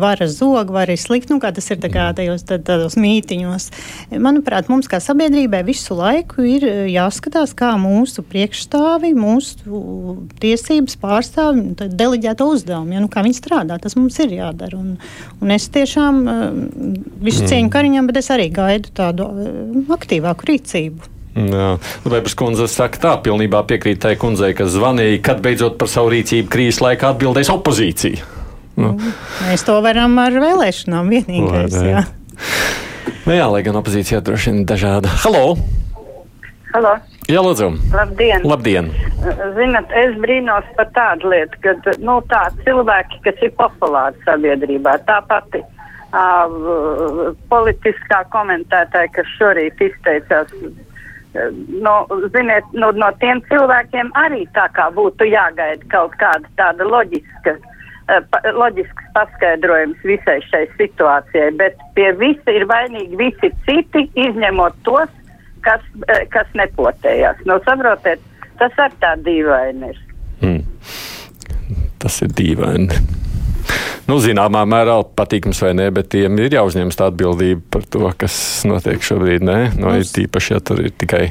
vara 0.00 0.28
zog, 0.30 0.70
vai 0.74 0.86
arī 0.86 0.98
slikt, 1.00 1.32
nu, 1.32 1.40
kā 1.42 1.50
tas 1.54 1.68
ir 1.72 1.80
tā 1.82 1.90
kā 1.92 2.08
tajos 2.16 2.44
tā- 2.48 2.60
tādos 2.62 2.96
mītiņos. 3.00 3.68
Manuprāt, 4.22 4.68
mums 4.72 4.88
kā 4.90 5.00
sabiedrībai 5.02 5.62
visu 5.66 5.96
laiku 5.98 6.44
ir 6.46 6.66
eh, 6.68 6.80
jāskatās, 6.94 7.54
kā 7.58 7.72
mūsu 7.80 8.24
priekšstāvi, 8.26 9.12
mūsu 9.18 10.18
tiesības 10.42 10.98
pārstāvi 11.00 11.62
nu, 11.62 11.74
tad 11.78 11.96
deleģēto 11.98 12.46
uzdevumu, 12.54 12.94
ja, 12.96 13.02
nu, 13.04 13.10
kā 13.12 13.24
viņi 13.26 13.38
strādā. 13.38 13.78
Tas 13.82 13.96
mums 13.98 14.18
ir 14.24 14.34
jādara. 14.38 14.78
Un, 14.78 14.96
un 15.42 15.54
es 15.54 15.68
tiešām 15.74 16.20
eh, 16.28 16.46
visu 17.28 17.46
cieņu 17.48 17.72
Kariņam, 17.88 18.08
bet 18.10 18.18
es 18.20 18.26
arī 18.28 18.50
gaidu 18.52 18.90
tādu 18.92 19.24
eh, 19.32 19.92
aktīvāku 19.94 20.44
rīcību. 20.50 21.06
Jā, 21.38 21.68
Vēbers 22.04 22.34
kundze 22.36 22.66
saka 22.68 23.00
tā, 23.00 23.12
pilnībā 23.24 23.62
piekrīt 23.64 24.02
tai 24.02 24.12
kundzei, 24.20 24.50
kas 24.58 24.74
zvanīja, 24.74 25.22
kad 25.24 25.40
beidzot 25.40 25.78
par 25.80 25.88
savu 25.88 26.10
rīcību 26.12 26.50
krīzes 26.52 26.82
laikā 26.84 27.14
atbildēs 27.14 27.48
opozīcija. 27.54 28.26
Nu, 28.78 28.90
Mēs 29.46 29.64
to 29.64 29.78
varam 29.82 30.18
ar 30.20 30.36
vēlēšanām 30.36 31.08
vienīgais. 31.14 31.78
Ne? 31.78 31.94
Jā. 31.94 32.02
nu 33.24 33.38
jā, 33.38 33.48
lai 33.54 33.62
gan 33.64 33.80
opozīcija 33.80 34.20
droši 34.26 34.52
vien 34.52 34.68
dažāda. 34.68 35.14
Halo! 35.24 35.56
Halo, 36.74 36.98
Jā, 37.32 37.40
lūdzu! 37.44 37.70
labdien! 37.96 38.44
Labdien! 38.44 38.92
Zinat, 39.56 39.88
es 39.96 40.12
brīnos 40.20 40.68
par 40.76 40.92
tādu 40.96 41.32
lietu, 41.32 41.56
ka 41.64 41.96
nu, 42.04 42.20
tā, 42.28 42.44
cilvēki, 42.68 43.24
kas 43.24 43.42
ir 43.48 43.56
populāri 43.56 44.20
sabiedrībā, 44.28 44.98
tā 45.08 45.22
pati 45.30 45.64
uh, 46.12 47.32
politiskā 47.52 48.22
komentētāja, 48.32 49.10
kas 49.16 49.26
šorīt 49.38 49.80
izteicās, 49.88 50.52
uh, 50.52 51.50
nu, 51.84 51.94
ziniet, 52.34 52.64
nu, 52.72 52.90
no 52.96 53.10
tiem 53.20 53.42
cilvēkiem 53.50 54.12
arī 54.18 54.46
tā 54.56 54.68
kā 54.76 54.88
būtu 54.96 55.28
jāgaida 55.28 55.84
kaut 55.92 56.16
kāda 56.20 56.48
tāda 56.60 56.86
loģiska. 56.88 57.56
uh, 58.08 58.22
pa- 58.32 58.42
Loģisks 58.56 59.04
paskaidrojums 59.14 60.00
visai 60.04 60.38
šai 60.48 60.64
situācijai, 60.78 61.50
bet 61.60 61.76
pie 61.94 62.12
visa 62.16 62.50
ir 62.56 62.64
vainīgi 62.70 63.16
visi 63.20 63.52
citi, 63.66 64.06
izņemot 64.16 64.74
tos, 64.84 65.10
kas, 65.66 65.80
kas 66.32 66.46
nepotējās. 66.54 67.44
Nu, 67.44 67.58
saprotiet, 67.66 68.20
tas 68.58 68.72
ir 68.78 68.94
tā 69.02 69.14
dīvaini. 69.26 69.90
ir. 69.92 69.98
Mm. 70.40 70.62
Tas 71.98 72.22
ir 72.22 72.28
dīvaini. 72.28 72.96
Nu, 74.08 74.16
zināmā 74.24 74.62
mērā 74.64 74.96
patīkams 75.18 75.58
vai 75.60 75.74
nē, 75.76 75.90
bet 75.98 76.08
tiem 76.14 76.38
ir 76.40 76.54
jāuzņemas 76.56 76.96
tā 76.96 77.10
atbildība 77.10 77.60
par 77.74 77.82
to, 77.92 78.06
kas 78.16 78.38
notiek 78.68 79.04
šobrīd. 79.04 79.44
Nē, 79.44 79.58
no, 79.76 79.92
ir 79.98 80.08
tīpaši, 80.08 80.54
ja 80.54 80.62
tur 80.64 80.80
ir 80.80 80.94
tikai 80.96 81.26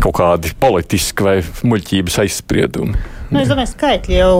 kaut 0.00 0.18
kādi 0.20 0.52
politiski 0.60 1.26
vai 1.26 1.38
muļķības 1.44 2.20
aizspriedumi. 2.24 3.08
Nu, 3.30 3.38
es 3.38 3.46
domāju, 3.46 3.70
skaitļi 3.70 4.16
jau 4.16 4.34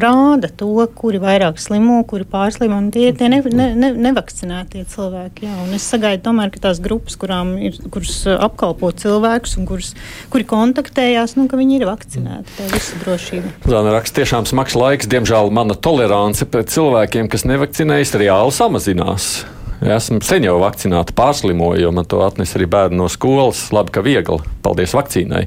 rāda 0.00 0.48
to, 0.56 0.70
kuri 0.96 1.18
vairāk 1.20 1.58
slimo, 1.60 1.98
kuri 2.08 2.24
pārslimo. 2.24 2.78
Tie 2.94 3.10
ir 3.10 3.18
tie 3.18 3.28
ne, 3.28 3.42
ne, 3.44 3.66
ne, 3.76 3.90
nevakcinētie 4.08 4.86
cilvēki. 4.88 5.44
Jā. 5.44 5.58
Un 5.66 5.76
es 5.76 5.84
sagaidu, 5.84 6.22
tomēr, 6.24 6.48
ka 6.54 6.62
tās 6.64 6.80
grupas, 6.80 7.18
kurām 7.20 7.52
ir, 7.60 7.76
kuras 7.92 8.14
uh, 8.24 8.38
apkalpo 8.40 8.94
cilvēkus 8.96 9.58
un 9.60 9.68
kuras, 9.68 9.92
kuri 10.32 10.48
kontaktējās, 10.48 11.36
nu, 11.36 11.50
ka 11.52 11.60
viņi 11.60 11.82
ir 11.82 11.86
vakcinēti. 11.90 12.56
Tā 12.56 12.70
ir 12.70 12.74
visa 12.78 13.04
drošība. 13.04 13.54
Zana 13.76 13.96
raksta, 13.98 14.22
tiešām 14.22 14.48
smags 14.48 14.78
laiks. 14.78 15.10
Diemžēl 15.12 15.52
mana 15.52 15.76
tolerance 15.76 16.48
pret 16.48 16.72
cilvēkiem, 16.72 17.28
kas 17.28 17.44
nevakcinējas, 17.44 18.16
reāli 18.24 18.56
samazinās. 18.56 19.34
Esmu 19.80 20.18
sen 20.20 20.44
jau 20.44 20.58
vakcinēta, 20.60 21.14
pārslimoju, 21.16 21.80
jo 21.80 21.90
man 21.96 22.04
to 22.04 22.18
atnesa 22.20 22.58
arī 22.58 22.66
bērni 22.68 22.98
no 23.00 23.06
skolas. 23.08 23.62
Labi, 23.72 23.94
ka 23.94 24.02
viegli, 24.04 24.36
paldies 24.60 24.92
vakcīnai. 24.92 25.46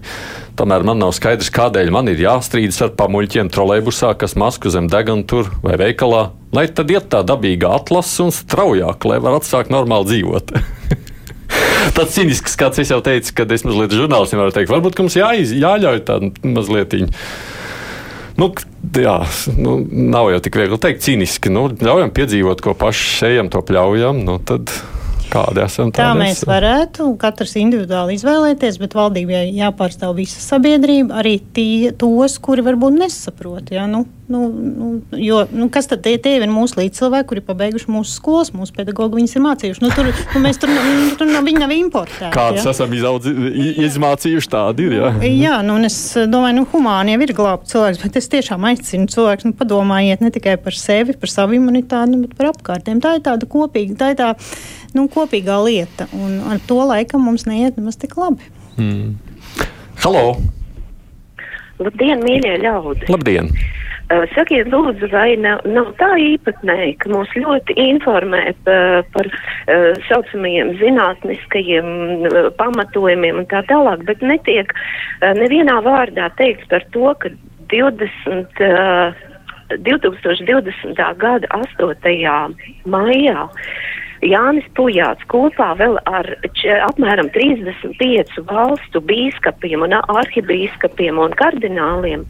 Tomēr 0.58 0.86
man 0.88 0.98
nav 1.04 1.14
skaidrs, 1.14 1.52
kādēļ 1.54 1.92
man 1.94 2.10
ir 2.10 2.24
jāstrīdas 2.24 2.82
ar 2.82 2.96
pamuļķiem 2.98 3.52
trolejbusā, 3.54 4.16
kas 4.18 4.34
masku 4.40 4.74
zem 4.74 4.90
deguna 4.90 5.28
tur 5.30 5.52
vai 5.62 5.78
veikalā. 5.78 6.32
Lai 6.54 6.66
tad 6.66 6.90
iet 6.90 7.12
tā 7.14 7.22
dabīga 7.22 7.76
atlase 7.78 8.26
un 8.26 8.34
straujāk, 8.34 9.06
lai 9.06 9.22
var 9.22 9.38
atsākt 9.38 9.70
normāli 9.74 10.10
dzīvot. 10.16 10.54
Tāds 11.98 12.18
cīnisks, 12.18 12.58
kāds 12.58 12.82
es 12.82 12.90
jau 12.90 13.04
teicu, 13.06 13.38
kad 13.38 13.54
es 13.54 13.66
mazliet 13.68 13.94
žurnālistiem 13.94 14.42
varu 14.42 14.56
teikt, 14.56 14.74
varbūt 14.74 14.98
mums 15.04 15.18
jāiz, 15.20 15.54
jāļauj 15.54 16.06
tādu 16.10 16.34
mazliet. 16.56 16.98
Nu, 18.42 18.50
jā, 18.84 19.18
nu, 19.58 19.78
nav 19.90 20.32
jau 20.34 20.42
tik 20.44 20.58
viegli 20.60 20.80
teikt, 20.82 21.06
cīniski. 21.06 21.52
Nu, 21.54 21.68
ļaujam 21.72 22.12
piedzīvot, 22.16 22.64
ko 22.64 22.76
paši 22.78 23.32
ejam, 23.34 23.52
to 23.54 23.64
pļaujam. 23.66 24.24
Nu, 24.28 24.40
tad 24.44 24.72
kādi 25.34 25.64
esam. 25.64 25.92
Tā 25.96 26.12
mēs 26.18 26.44
varētu 26.48 27.08
katrs 27.22 27.56
individuāli 27.62 28.18
izvēlēties, 28.18 28.80
bet 28.82 28.96
valdībai 28.98 29.46
jāpārstāv 29.56 30.16
visa 30.20 30.42
sabiedrība, 30.44 31.22
arī 31.24 31.38
tie, 31.56 31.94
tos, 31.98 32.38
kuri 32.44 32.66
varbūt 32.66 33.00
nesaprot. 33.00 33.74
Ja? 33.74 33.88
Nu, 33.90 34.06
nu, 34.28 34.48
nu, 34.78 35.02
jo, 35.12 35.48
nu, 35.52 35.68
kas 35.70 35.88
tad 35.92 36.04
tie, 36.06 36.16
tie 36.22 36.38
ir 36.38 36.46
mūsu 36.52 36.78
līdzcilvēki, 36.80 37.28
kuri 37.28 37.44
pabeiguši 37.44 37.90
mūsu 37.92 38.14
skolas, 38.16 38.54
mūsu 38.56 38.76
pedagogi, 38.76 39.18
viņas 39.20 39.36
ir 39.36 39.44
mācījuši. 39.44 39.84
Nu, 39.84 39.90
tur, 39.92 40.10
nu, 40.12 40.42
mēs 40.44 40.62
tur, 40.62 40.72
nu, 40.72 41.10
tur 41.20 41.28
nav, 41.28 41.44
viņi 41.48 41.64
nav 41.64 41.74
importēti. 41.76 42.32
Kādas 42.36 42.64
ja? 42.64 42.72
esam 42.72 42.96
izaudzi, 42.96 43.34
izmācījuši, 43.84 44.52
tādi 44.54 44.88
ir. 44.88 44.96
Jā, 45.00 45.12
jā 45.28 45.58
nu, 45.68 45.76
un 45.82 45.90
es 45.90 45.98
domāju, 46.32 46.62
nu, 46.62 46.66
humāni 46.72 47.18
jau 47.18 47.26
ir 47.28 47.36
glābt 47.36 47.68
cilvēks, 47.74 48.02
bet 48.06 48.22
es 48.22 48.32
tiešām 48.32 48.70
aicinu 48.72 49.12
cilvēks, 49.12 49.50
nu, 49.50 49.58
padomājiet 49.60 50.24
ne 50.24 50.32
tikai 50.34 50.56
par 50.64 50.80
sevi, 50.80 51.18
par 51.20 51.34
savu 51.34 51.60
imunitāti, 51.60 52.24
bet 52.24 52.40
par 52.40 52.54
apkārtējiem. 52.54 53.04
Tā 53.04 53.18
ir 53.20 53.28
tāda 53.28 53.50
kopīga, 53.50 54.00
tā 54.00 54.14
ir 54.16 54.20
tā 54.24 54.32
nu, 54.96 55.10
kopīgā 55.12 55.60
lieta. 55.68 56.08
Un 56.16 56.40
ar 56.54 56.64
to 56.64 56.80
laikam 56.88 57.28
mums 57.28 57.48
neiet 57.50 57.76
nemaz 57.80 58.00
tik 58.00 58.16
labi. 58.20 58.48
Mm. 58.80 59.16
Halo! 60.04 60.28
Labdien, 61.84 62.22
mīļie 62.24 62.60
ļaudis! 62.64 63.10
Labdien! 63.12 63.50
Uh, 64.12 64.26
sakiet, 64.36 64.68
lūdzu, 64.68 65.08
vai 65.14 65.38
nav, 65.40 65.62
nav 65.64 65.94
tā 65.96 66.10
īpatnēji, 66.20 66.98
ka 67.00 67.12
mūs 67.14 67.32
ļoti 67.40 67.78
informē 67.80 68.42
par, 68.66 69.06
par 69.16 69.30
uh, 69.32 69.94
saucamajiem 70.10 70.74
zinātniskajiem 70.82 71.88
uh, 72.28 72.50
pamatojumiem 72.60 73.40
un 73.40 73.48
tā 73.52 73.64
tālāk, 73.70 74.04
bet 74.10 74.26
netiek 74.26 74.74
uh, 74.76 75.32
nevienā 75.40 75.80
vārdā 75.88 76.28
teikts 76.36 76.68
par 76.74 76.84
to, 76.92 77.14
ka 77.24 77.32
20. 77.72 78.60
Uh, 78.60 79.30
2020. 79.74 81.00
gada 81.18 81.48
8. 81.50 82.56
maijā 82.86 83.48
Jānis 84.24 84.68
Pujāts 84.78 85.26
kopā 85.32 85.74
vēl 85.80 85.98
ar 86.10 86.28
č, 86.56 86.72
apmēram 86.88 87.30
35 87.36 88.44
valstu 88.50 89.02
bīskapiem 89.10 89.84
un 89.86 89.96
arhibīskapiem 90.00 91.20
un 91.22 91.36
kardināliem 91.40 92.26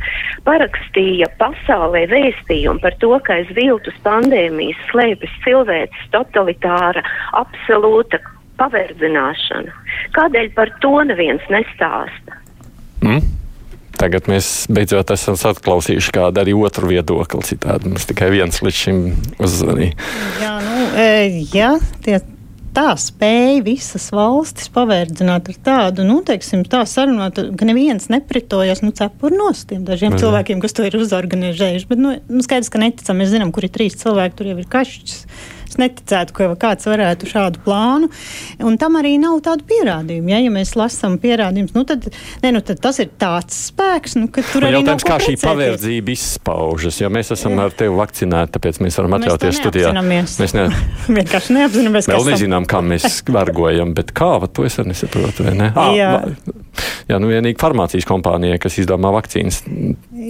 parakstīja 0.48 1.30
pasaulē 1.42 2.06
vēstījumu 2.12 2.84
par 2.84 2.98
to, 3.04 3.14
ka 3.26 3.40
aiz 3.40 3.52
viltus 3.58 3.98
pandēmijas 4.06 4.80
slēpjas 4.92 5.38
cilvēks 5.46 6.10
totalitāra, 6.16 7.06
absolūta 7.40 8.22
paverdzināšana. 8.62 9.74
Kādēļ 10.18 10.52
par 10.58 10.74
to 10.84 10.98
neviens 11.10 11.46
nestāsta? 11.54 12.42
Mm. 13.04 13.43
Tagad 14.00 14.28
mēs 14.32 14.66
beidzot 14.74 15.14
esam 15.14 15.38
atklausījuši 15.38 16.14
kādu 16.16 16.42
arī 16.42 16.56
otru 16.58 16.90
viedokli. 16.90 17.44
Citādi 17.46 17.92
mums 17.92 18.08
tikai 18.10 18.32
viens 18.34 18.62
līdz 18.66 18.80
šim 18.80 19.02
uzzvanīja. 19.44 19.98
Jā, 20.42 20.54
nu, 20.66 20.88
e, 21.00 21.44
jā, 21.54 21.76
tie 22.06 22.18
tā 22.74 22.94
spēja 22.98 23.62
visas 23.66 24.08
valstis 24.14 24.70
paverdzināt 24.74 25.50
ar 25.52 25.58
tādu, 25.68 26.06
nu, 26.08 26.20
teiksim, 26.26 26.64
tā 26.70 26.84
sarunāt, 26.90 27.38
ka 27.58 27.68
neviens 27.70 28.10
nepritojas, 28.12 28.82
nu, 28.86 28.94
cepur 28.98 29.34
nost 29.36 29.68
tiem 29.70 29.84
dažiem 29.88 30.16
Jā. 30.16 30.24
cilvēkiem, 30.26 30.62
kas 30.64 30.76
to 30.76 30.86
ir 30.88 30.98
uzorganizējuši. 30.98 31.90
Bet, 31.90 32.02
nu, 32.02 32.16
nu 32.34 32.46
skaidrs, 32.46 32.72
ka 32.74 32.82
neticam, 32.82 33.22
mēs 33.22 33.34
zinām, 33.36 33.54
kur 33.54 33.68
ir 33.68 33.74
trīs 33.74 33.98
cilvēki, 34.02 34.38
tur 34.40 34.50
jau 34.52 34.58
ir 34.58 34.70
kašķis. 34.74 35.20
Es 35.74 35.80
neticētu, 35.82 36.34
ka 36.38 36.48
kāds 36.62 36.86
varētu 36.86 37.26
šādu 37.32 37.62
plānu. 37.66 38.10
Un 38.62 38.76
tam 38.78 39.00
arī 39.00 39.16
nav 39.22 39.40
tādu 39.46 39.66
pierādījumu. 39.72 40.30
Ja, 40.30 40.42
ja 40.44 40.52
mēs 40.54 40.76
lasām 40.78 41.16
pierādījumus, 41.22 41.74
nu 41.74 41.82
tad, 41.90 42.06
ne, 42.44 42.52
nu 42.54 42.62
tad 42.62 42.82
tas 42.84 43.00
ir 43.02 43.10
tāds 43.18 43.58
spēks, 43.72 44.14
nu, 44.20 44.30
ka 44.34 44.44
tur 44.46 44.68
arī 44.68 44.78
jautājums, 44.78 45.08
kā 45.08 45.18
šī 45.24 45.34
paverdzība 45.42 46.14
izpaužas. 46.14 47.00
Jo 47.02 47.10
mēs 47.14 47.34
esam 47.34 47.58
ar 47.64 47.74
tevi 47.74 47.96
vakcinēti, 47.98 48.54
tāpēc 48.54 48.82
mēs 48.86 49.00
varam 49.02 49.18
atļauties 49.18 49.62
studijā. 49.64 49.94
Mēs 50.06 50.54
ne... 50.54 50.68
vienkārši 51.18 51.58
neapzināmies. 51.58 52.10
Vēl 52.14 52.30
nezinām, 52.30 52.70
kā 52.70 52.84
mēs 52.86 53.24
vargojam, 53.34 53.96
bet 53.98 54.14
kā, 54.14 54.36
to 54.54 54.68
es 54.70 54.78
arī 54.78 54.94
nesaprotu. 54.94 55.50
Ne? 55.50 55.72
À, 55.74 55.90
Jā. 55.98 56.12
Jā, 57.10 57.20
nu 57.22 57.30
vienīgi 57.30 57.60
farmācijas 57.62 58.08
kompānija, 58.10 58.58
kas 58.62 58.80
izdomā 58.82 59.12
vakcīnas. 59.14 59.62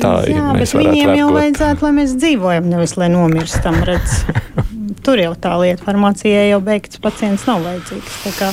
Tā 0.01 0.13
Jā, 0.27 0.47
ir. 0.57 0.71
Viņiem 0.73 1.13
jau 1.19 1.29
vajadzētu, 1.35 1.85
lai 1.85 1.93
mēs 2.01 2.15
dzīvojam, 2.19 2.71
nevis 2.73 2.97
lai 2.99 3.11
nomirstam. 3.13 3.83
Tur 5.03 5.19
jau 5.21 5.33
tā 5.39 5.53
lieta 5.61 5.83
farmācijai 5.85 6.49
jau 6.51 6.59
beigts 6.63 6.99
pacients 7.01 7.45
nav 7.49 7.63
vajadzīgs. 7.65 8.17
Kā, 8.37 8.51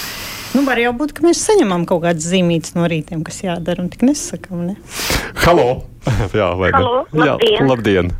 nu, 0.56 0.64
var 0.66 0.80
jau 0.80 0.92
būt, 0.96 1.14
ka 1.16 1.24
mēs 1.26 1.42
saņemam 1.44 1.84
kaut 1.88 2.04
kādas 2.06 2.28
zīmītas 2.30 2.76
no 2.78 2.88
rītiem, 2.90 3.24
kas 3.26 3.42
jādara, 3.44 3.84
un 3.84 3.92
tik 3.92 4.06
nesakām. 4.06 4.64
Ne? 4.70 4.76
Halo! 5.44 5.68
Jā, 6.36 6.50
vai 6.58 6.72
Halo, 6.74 7.04
labdien. 7.12 7.56
Jā, 7.58 7.66
labdien! 7.66 8.12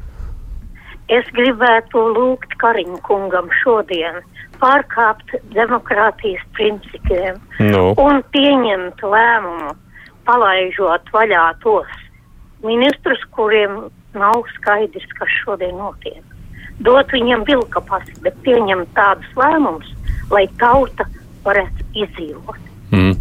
Es 1.10 1.26
gribētu 1.34 2.02
lūgt 2.14 2.52
Kariņu 2.60 3.00
kungam 3.06 3.48
šodien 3.62 4.20
pārkāpt 4.60 5.34
demokrātijas 5.56 6.42
principiem 6.54 7.40
no. 7.58 7.70
Nu. 7.72 7.84
un 7.98 8.20
pieņemt 8.34 9.02
lēmumu, 9.02 9.72
palaižot 10.28 11.10
vaļā 11.14 11.46
tos 11.64 11.90
ministrus, 12.62 13.22
kuriem 13.34 13.88
nav 14.14 14.44
skaidrs, 14.56 15.08
kas 15.18 15.40
šodien 15.42 15.78
notiek 15.80 16.29
dot 16.86 17.12
viņiem 17.14 17.44
vilka 17.48 17.82
pasi, 17.88 18.14
bet 18.24 18.36
pieņemt 18.46 18.92
tādus 18.96 19.38
lēmumus, 19.38 19.90
lai 20.32 20.46
tauta 20.60 21.08
varētu 21.44 21.88
izdzīvot. 22.04 22.68
Mm. 22.90 23.16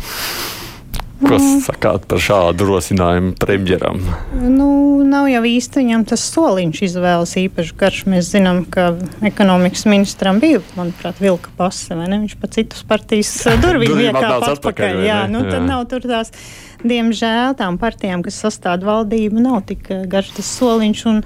Ko 1.20 1.36
mm. 1.36 1.58
sakāt 1.66 2.06
par 2.08 2.22
šādu 2.24 2.64
rosinājumu 2.70 3.34
premjeram? 3.40 4.00
Nu, 4.40 4.70
nav 5.04 5.28
jau 5.28 5.42
īsti 5.50 5.82
viņam 5.82 6.06
tas 6.08 6.24
soliņš 6.32 6.80
izvēles 6.88 7.34
īpaši 7.42 7.76
garš. 7.82 8.00
Mēs 8.08 8.30
zinām, 8.32 8.62
ka 8.72 8.94
ekonomikas 9.28 9.84
ministram 9.92 10.40
bija, 10.40 10.62
manuprāt, 10.80 11.20
vilka 11.20 11.52
pase, 11.60 11.92
vai 12.00 12.08
ne? 12.08 12.22
Viņš 12.24 12.38
pa 12.40 12.52
citus 12.56 12.88
partijas 12.88 13.34
durvīm 13.66 14.00
iekāpa 14.08 14.54
atpakaļ. 14.56 15.04
Jā, 15.04 15.22
nu 15.32 15.44
jā. 15.44 15.52
tad 15.58 15.68
nav 15.68 15.86
tur 15.92 16.08
tās. 16.08 16.32
Diemžēl 16.80 17.58
tām 17.60 17.76
partijām, 17.76 18.24
kas 18.24 18.40
sastāv 18.40 18.88
valdību, 18.88 19.44
nav 19.44 19.66
tik 19.68 19.90
garš 20.08 20.38
tas 20.38 20.54
soliņš. 20.62 21.08
Un, 21.12 21.24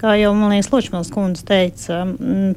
kā 0.00 0.14
jau 0.18 0.32
man 0.36 0.52
liekas, 0.54 0.70
Ločmēls 0.72 1.10
kundze 1.14 1.44
teica, 1.48 2.00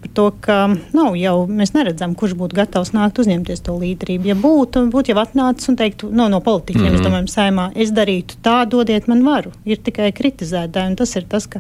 par 0.02 0.14
to, 0.18 0.28
ka 0.44 0.58
nav 0.96 1.18
jau, 1.20 1.36
mēs 1.50 1.74
neredzam, 1.76 2.16
kurš 2.18 2.36
būtu 2.40 2.58
gatavs 2.58 2.94
nākt 2.96 3.22
uzņemties 3.24 3.64
to 3.66 3.78
līderību. 3.78 4.32
Ja 4.32 4.38
būtu, 4.40 4.88
būtu 4.94 5.14
jau 5.14 5.22
atnācis 5.24 5.72
un 5.72 5.80
teiktu, 5.80 6.12
no, 6.12 6.28
no 6.34 6.42
politiķiem, 6.44 6.84
mm 6.84 6.90
-hmm. 6.90 6.96
es 6.96 7.02
mhm. 7.02 7.10
domāju, 7.10 7.34
saimā, 7.36 7.70
es 7.76 7.92
darītu 7.92 8.42
tā, 8.44 8.58
dodiet 8.70 9.08
man 9.08 9.24
varu. 9.24 9.52
Ir 9.66 9.78
tikai 9.78 10.12
kritizētāji, 10.12 10.90
un 10.94 10.96
tas 10.96 11.16
ir 11.16 11.26
tas, 11.30 11.48
ka 11.48 11.60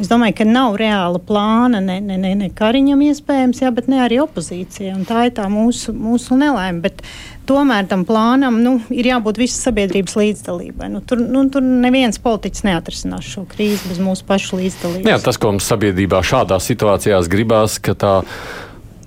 Es 0.00 0.08
domāju, 0.08 0.38
ka 0.38 0.46
nav 0.48 0.78
reāla 0.80 1.20
plāna 1.20 1.80
ne, 1.84 1.98
ne, 2.00 2.16
ne, 2.20 2.32
ne 2.38 2.48
Kariņam 2.56 3.02
iespējams, 3.10 3.60
jā, 3.60 3.72
bet 3.76 3.90
ne 3.92 4.00
arī 4.04 4.20
opozīcijai. 4.22 4.94
Tā 5.08 5.26
ir 5.28 5.34
tā 5.36 5.44
mūsu, 5.52 5.92
mūsu 5.92 6.38
nelaime. 6.40 6.80
Bet 6.86 7.02
tomēr 7.50 7.88
tam 7.90 8.06
plānam 8.08 8.62
nu, 8.64 8.78
ir 8.94 9.10
jābūt 9.10 9.40
visas 9.42 9.60
sabiedrības 9.66 10.16
līdzdalībai. 10.16 10.88
Nu, 10.94 11.02
tur, 11.04 11.20
nu, 11.20 11.44
tur 11.52 11.64
neviens 11.64 12.20
politiķis 12.22 12.64
neatrisinās 12.70 13.28
šo 13.28 13.44
krīzi 13.50 13.90
bez 13.90 14.00
mūsu 14.00 14.24
pašu 14.28 14.62
līdzdalības. 14.62 15.10
Jā, 15.10 15.20
tas, 15.24 15.40
ko 15.40 15.52
mums 15.52 15.68
sabiedrībā 15.68 16.22
šādās 16.24 16.70
situācijās 16.72 17.28
gribās, 17.30 17.76
ka 17.82 17.96
tā 17.98 18.14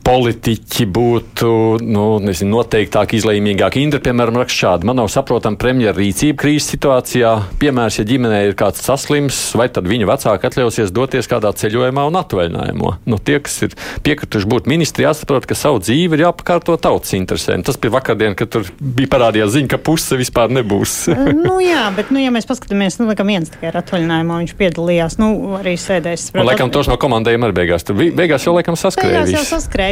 politiķi 0.03 0.85
būtu 0.91 1.49
nu, 1.83 2.05
nezinu, 2.23 2.57
noteiktāk, 2.57 3.15
izlēmīgāk. 3.17 3.77
Indra, 3.79 4.01
piemēram, 4.03 4.37
raksta 4.41 4.59
šādi: 4.65 4.87
Man 4.89 4.99
nav 4.99 5.09
saprotama 5.11 5.59
premjera 5.59 5.95
rīcība 5.95 6.37
krīzes 6.43 6.73
situācijā. 6.73 7.31
Piemērs, 7.61 7.99
ja 8.01 8.05
ģimenē 8.07 8.41
ir 8.49 8.57
kāds 8.59 8.83
saslims, 8.83 9.39
vai 9.59 9.69
tad 9.73 9.87
viņa 9.89 10.09
vecāki 10.09 10.49
atļausies 10.49 10.91
doties 10.95 11.29
kādā 11.31 11.53
ceļojumā 11.55 12.05
un 12.09 12.19
atvaļinājumā. 12.19 12.91
Nu, 13.09 13.19
tie, 13.19 13.39
kas 13.43 13.55
ir 13.67 13.77
piekrituši 14.03 14.49
būt 14.51 14.67
ministri, 14.71 15.07
jāsaprot, 15.07 15.47
ka 15.47 15.57
savu 15.57 15.79
dzīvi 15.83 16.19
ir 16.19 16.25
jāpakārto 16.27 16.75
tautas 16.83 17.15
interesēm. 17.15 17.63
Tas 17.63 17.79
bija 17.79 17.95
vakardien, 17.95 18.35
kad 18.39 18.51
tur 18.53 18.67
bija 18.79 19.11
parādījās 19.15 19.55
ziņa, 19.55 19.71
ka 19.71 19.81
puse 19.87 20.19
vispār 20.19 20.51
nebūs. 20.51 20.97
nu, 21.45 21.55
jā, 21.63 21.87
bet, 21.95 22.11
nu, 22.11 22.19
ja 22.23 22.33
mēs 22.33 22.49
paskatāmies, 22.49 22.99
nu, 22.99 23.07
laikam 23.11 23.31
viens 23.31 23.53
tikai 23.53 23.71
ir 23.71 23.79
atvaļinājumā, 23.79 24.41
viņš 24.43 24.55
piedalījās, 24.59 25.17
nu, 25.21 25.31
arī 25.61 25.77
sēdēs. 25.79 26.29
Un, 26.35 26.43
laikam, 26.49 26.73
tos 26.73 26.91
no 26.91 26.99
komandējiem 26.99 27.47
arī 27.47 27.59
beigās. 27.63 27.87
Tur 27.87 27.99
beigās 28.03 28.47
jau, 28.47 28.55
laikam, 28.57 28.77
saskrēja. 28.79 29.23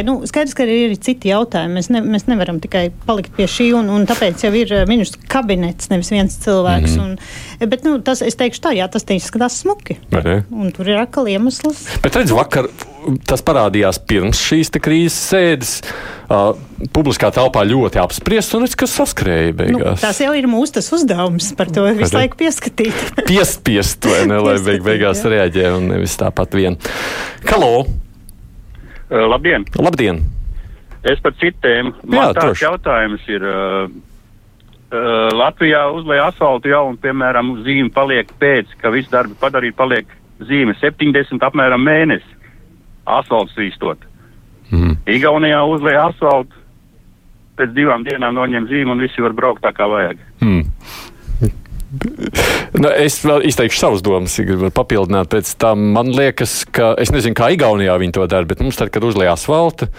Saskrēja 0.02 0.08
nu, 0.08 0.26
skaidrs, 0.26 0.54
ka 0.56 0.64
ir 0.66 0.88
arī 0.88 0.98
citi 0.98 1.30
jautājumi. 1.30 1.76
Mēs, 1.78 1.88
ne, 1.92 2.02
mēs 2.02 2.26
nevaram 2.26 2.58
tikai 2.62 2.90
palikt 3.06 3.32
pie 3.36 3.46
šī, 3.46 3.72
un, 3.78 3.90
un 3.92 4.06
tāpēc 4.08 4.44
jau 4.44 4.52
ir 4.54 4.72
eh, 4.72 4.86
ministrs 4.88 5.20
kabinets, 5.30 5.90
nevis 5.92 6.10
viens 6.12 6.34
cilvēks. 6.42 6.96
Mm 6.96 7.02
-hmm. 7.02 7.62
un, 7.62 7.68
bet, 7.68 7.84
nu, 7.84 8.00
tas, 8.02 8.22
es 8.22 8.36
teikšu 8.36 8.62
tā, 8.62 8.74
jā, 8.74 8.88
tas 8.90 9.04
izskatās 9.08 9.60
smuki. 9.62 9.98
Un 10.50 10.72
tur 10.72 10.88
ir 10.88 10.98
atkal 10.98 11.28
iemesls. 11.28 11.86
Bet 12.02 12.16
redz, 12.16 12.32
vakar 12.32 12.68
tas 13.26 13.42
parādījās 13.42 13.98
pirms 14.06 14.38
šīs 14.38 14.70
krīzes 14.70 15.18
sēdes. 15.30 15.82
Uh, 16.32 16.56
publiskā 16.94 17.28
telpā 17.30 17.60
ļoti 17.66 17.98
apspriests, 18.00 18.54
un 18.56 18.64
es 18.64 18.74
kas 18.74 18.94
saskrēja 18.96 19.52
beigās. 19.52 19.98
Nu, 20.00 20.00
tas 20.00 20.20
jau 20.22 20.32
ir 20.32 20.46
mūsu 20.48 20.80
uzdevums 20.80 21.52
par 21.58 21.68
to 21.68 21.84
visu 21.92 22.16
laiku 22.16 22.38
pieskatīt. 22.40 22.94
Piespiest, 23.28 24.06
vai 24.08 24.22
ne, 24.30 24.38
lai 24.40 24.56
beig, 24.64 24.80
beigās 24.86 25.20
jā. 25.20 25.34
reaģē, 25.34 25.66
un 25.76 25.90
nevis 25.92 26.16
tāpat 26.16 26.56
vien. 26.56 26.78
Halo! 27.50 27.84
Uh, 29.12 29.26
labdien! 29.28 29.66
Labdien! 29.76 30.22
Es 31.04 31.20
par 31.20 31.34
citiem. 31.36 31.92
Man 32.08 32.32
tāds 32.38 32.62
jautājums 32.62 33.28
ir. 33.28 33.44
Uh, 33.44 33.92
Latvijā 35.32 35.86
uzlēja 35.96 36.26
asfaltu 36.28 36.68
jau, 36.68 36.82
un, 36.90 36.98
piemēram, 37.00 37.54
zīme 37.64 37.88
paliek 37.94 38.28
pēc, 38.40 38.74
ka 38.80 38.90
viss 38.92 39.08
darbi 39.08 39.32
padarīt, 39.40 39.72
paliek 39.78 40.10
zīme 40.44 40.74
70 40.80 41.44
apmēram 41.46 41.80
mēnesi 41.80 42.36
asfalts 43.08 43.56
īstot. 43.56 44.04
Mm. 44.68 44.98
Igaunijā 45.14 45.62
uzlēja 45.68 46.10
asfaltu, 46.10 46.60
pēc 47.56 47.72
divām 47.76 48.04
dienām 48.04 48.36
noņem 48.36 48.68
zīmu 48.68 48.94
un 48.94 49.04
visi 49.04 49.24
var 49.24 49.34
braukt 49.36 49.64
tā 49.64 49.72
kā 49.76 49.88
vajag. 49.88 50.20
Mm. 50.44 50.68
Nu, 51.92 52.88
es 52.88 53.18
vēl 53.20 53.44
izteikšu 53.50 53.78
savas 53.78 54.02
domas, 54.04 54.38
ja 54.38 54.46
gribu 54.48 54.72
papildināt. 54.72 55.28
Pēc 55.32 55.54
tam 55.60 55.90
man 55.92 56.12
liekas, 56.16 56.62
ka 56.72 56.94
es 57.00 57.12
nezinu, 57.12 57.36
kā 57.36 57.52
Igaunijā 57.52 57.98
viņi 58.00 58.16
to 58.16 58.28
dara, 58.30 58.48
bet 58.48 58.62
mums 58.64 58.80
tad, 58.80 58.92
kad 58.94 59.04
uzlēja 59.04 59.36
asfaltu, 59.36 59.90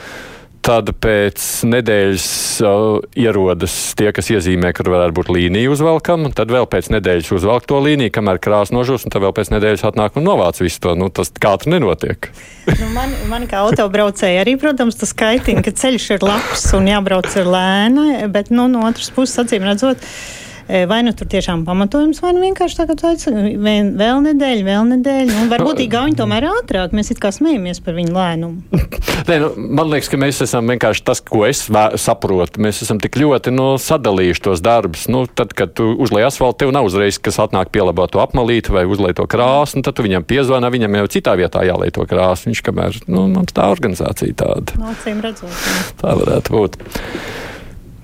Tad 0.63 0.93
pēc 1.03 1.43
nedēļas 1.67 2.25
uh, 2.63 3.01
ierodas 3.19 3.73
tie, 3.99 4.07
kas 4.15 4.29
iezīmē, 4.31 4.69
kur 4.71 4.87
varētu 4.93 5.15
būt 5.17 5.31
līnija 5.35 5.73
uzvelkama. 5.73 6.29
Tad 6.31 6.53
vēl 6.55 6.69
pēc 6.71 6.87
nedēļas 6.93 7.33
uzvelk 7.35 7.67
to 7.67 7.81
līniju, 7.83 8.13
kamēr 8.15 8.39
krāsa 8.39 8.71
nožūs, 8.71 9.03
un 9.03 9.11
tad 9.11 9.25
vēl 9.25 9.33
pēc 9.35 9.51
nedēļas 9.51 9.83
atnāk 9.89 10.15
un 10.15 10.23
novāc 10.23 10.61
visu 10.63 10.79
to. 10.85 10.93
Nu, 10.95 11.09
tas 11.11 11.33
kā 11.35 11.51
tur 11.59 11.73
nenotiek. 11.73 12.29
nu, 12.69 12.87
man, 12.95 13.11
man 13.27 13.49
kā 13.51 13.65
autobraucēji 13.65 14.39
arī, 14.45 14.55
protams, 14.61 14.95
tas 15.01 15.11
kaitina, 15.19 15.65
ka 15.65 15.75
ceļš 15.83 16.07
ir 16.15 16.23
labs 16.23 16.63
un 16.79 16.87
jābrauc 16.93 17.27
ir 17.35 17.51
lēni, 17.57 18.07
bet 18.31 18.53
nu, 18.55 18.69
no 18.71 18.87
otras 18.87 19.11
puses, 19.11 19.35
acīm 19.43 19.67
redzot, 19.67 19.99
E, 19.99 20.42
vai 20.67 21.01
nu 21.03 21.13
tur 21.17 21.27
tiešām 21.31 21.65
pamatojums, 21.67 22.21
vai 22.23 22.33
nu 22.35 22.43
vienkārši 22.43 22.85
tu 22.93 23.07
aicini 23.09 23.55
vēl 23.59 24.21
nedēļu, 24.29 24.63
vēl 24.67 24.85
nedēļu. 24.93 25.31
Nu, 25.33 25.47
varbūt 25.51 25.81
Igauni 25.83 26.15
tomēr 26.17 26.47
ātrāk, 26.49 26.95
mēs 26.95 27.11
it 27.13 27.21
kā 27.23 27.33
smejamies 27.35 27.81
par 27.83 27.97
viņu 27.97 28.15
lēnumu. 28.15 28.81
Nē, 29.29 29.37
nu, 29.39 29.49
man 29.79 29.91
liekas, 29.91 30.09
ka 30.11 30.19
mēs 30.19 30.41
esam 30.45 30.67
vienkārši 30.71 31.05
tas, 31.07 31.21
ko 31.23 31.43
es 31.47 31.65
saprotu. 32.01 32.61
Mēs 32.63 32.81
esam 32.85 32.99
tik 33.03 33.17
ļoti 33.19 33.53
no, 33.53 33.73
nu, 33.73 33.81
sadalījuši 33.81 34.43
tos 34.47 34.63
darbus. 34.63 35.05
Nu, 35.11 35.25
tad, 35.27 35.53
kad 35.57 35.75
tu 35.77 35.93
uzliek 36.03 36.27
asfaltu, 36.27 36.63
tev 36.63 36.73
nav 36.75 36.87
uzreiz, 36.89 37.19
kas 37.23 37.39
atnāk 37.43 37.71
pielabot 37.73 38.11
to 38.13 38.23
apmalīti 38.23 38.73
vai 38.73 38.85
uzliek 38.89 39.15
to 39.17 39.27
krāsu, 39.29 39.79
nu, 39.79 39.85
tad 39.85 39.97
tu 39.97 40.05
viņam 40.05 40.27
piezvana, 40.27 40.71
viņam 40.73 40.99
jau 41.01 41.07
citā 41.17 41.37
vietā 41.39 41.63
jāliek 41.67 41.95
to 41.95 42.07
krāsu. 42.09 42.49
Viņš 42.49 42.65
kamēr, 42.67 42.99
nu, 43.07 43.27
mums 43.31 43.55
tā 43.55 43.69
organizācija 43.71 44.35
tāda. 44.43 44.79
Nocīm 44.81 45.23
redzot. 45.23 45.63
Tā 46.01 46.17
varētu 46.19 46.57
būt. 46.57 46.79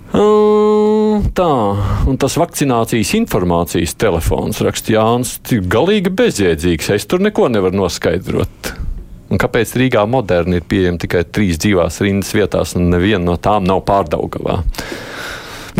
Tā, 0.10 1.52
un 2.10 2.18
tas 2.18 2.36
vakcinācijas 2.40 3.12
informācijas 3.20 3.94
telefons, 4.02 4.62
raksta 4.66 4.96
Jānis, 4.96 5.36
ir 5.54 5.62
galīgi 5.70 6.12
bezjēdzīgs. 6.18 6.90
Es 6.96 7.06
tur 7.10 7.22
neko 7.22 7.48
nevaru 7.54 7.84
noskaidrot. 7.84 8.72
Un 9.30 9.38
kāpēc 9.38 9.76
Rīgā 9.78 10.08
moderni 10.10 10.58
ir 10.58 10.66
pieejama 10.66 10.98
tikai 11.04 11.22
trīs 11.30 11.60
dzīvās 11.62 12.02
rindas 12.02 12.34
vietās, 12.34 12.74
un 12.80 12.90
neviena 12.90 13.22
no 13.28 13.38
tām 13.38 13.68
nav 13.70 13.84
pārdaugavā? 13.86 14.64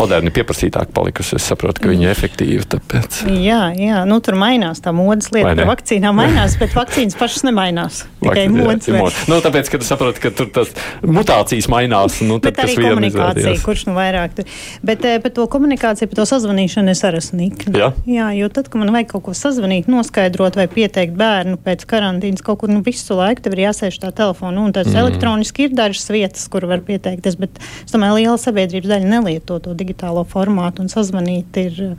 Moderni 0.00 0.32
pieprasītāk 0.34 0.94
palikusi. 0.96 1.36
Es 1.38 1.46
saprotu, 1.50 1.82
ka 1.84 1.90
viņi 1.90 2.06
ir 2.06 2.12
efektīvi. 2.12 2.64
Tāpēc. 2.70 3.20
Jā, 3.40 3.60
jā. 3.76 4.02
Nu, 4.08 4.20
tur 4.24 4.36
mainās 4.40 4.82
tā 4.82 4.92
modes 4.96 5.30
lieta. 5.34 5.52
Tā 5.58 5.66
vakcīnā 5.68 6.12
mainās, 6.16 6.56
bet 6.60 6.74
vakcīnas 6.76 7.18
pašas 7.20 7.44
nemainās. 7.48 8.04
Tikai 8.22 8.46
modes. 8.52 8.88
Jā, 8.90 9.02
nu, 9.30 9.40
tāpēc, 9.44 9.70
ka 9.72 9.80
tu 9.82 9.88
saproti, 9.88 10.22
ka 10.24 10.32
tur 10.34 10.50
tas 10.54 10.72
mutācijas 11.04 11.68
mainās. 11.72 12.20
Nu, 12.26 12.38
bet 12.42 12.60
arī 12.62 12.76
komunikācija, 12.78 13.44
izvērties. 13.44 13.64
kurš 13.66 13.86
nu 13.90 13.96
vairāk. 13.96 14.36
Tu... 14.38 14.46
Bet 14.86 15.04
eh, 15.08 15.18
par 15.22 15.34
to 15.36 15.46
komunikāciju, 15.50 16.10
par 16.10 16.22
to 16.22 16.28
sazvanīšanu 16.30 16.94
es 16.94 17.04
arī 17.06 17.20
esmu 17.20 17.40
nikna. 17.42 17.74
Jā? 17.84 17.90
jā, 18.08 18.30
jo 18.40 18.50
tad, 18.52 18.70
kad 18.72 18.82
man 18.82 18.92
vajag 18.94 19.12
kaut 19.14 19.26
ko 19.28 19.36
sazvanīt, 19.36 19.90
noskaidrot 19.90 20.58
vai 20.60 20.68
pieteikt 20.70 21.16
bērnu 21.18 21.60
pēc 21.64 21.86
karantīnas 21.90 22.44
kaut 22.46 22.62
kur 22.62 22.72
nu, 22.72 22.82
visu 22.86 23.18
laiku, 23.18 23.44
tev 23.44 23.56
ir 23.56 23.66
jāsēž 23.68 24.00
tā 24.04 24.12
telefona. 24.16 24.66
Un 24.66 24.76
tas 24.76 24.88
mm. 24.88 25.00
elektroniski 25.04 25.68
ir 25.68 25.76
dažas 25.76 26.08
vietas, 26.12 26.46
kur 26.52 26.68
var 26.70 26.84
pieteikties, 26.86 27.38
bet 27.40 27.60
es 27.60 27.94
domāju, 27.94 28.20
liela 28.20 28.38
sabiedrības 28.40 28.94
daļa 28.94 29.10
nelieto 29.10 29.58
to 29.62 29.74
digitālu 29.76 29.89
digitālo 29.90 30.24
formātu 30.28 30.84
un 30.84 30.90
sazvanīt, 30.92 31.58
ir, 31.60 31.96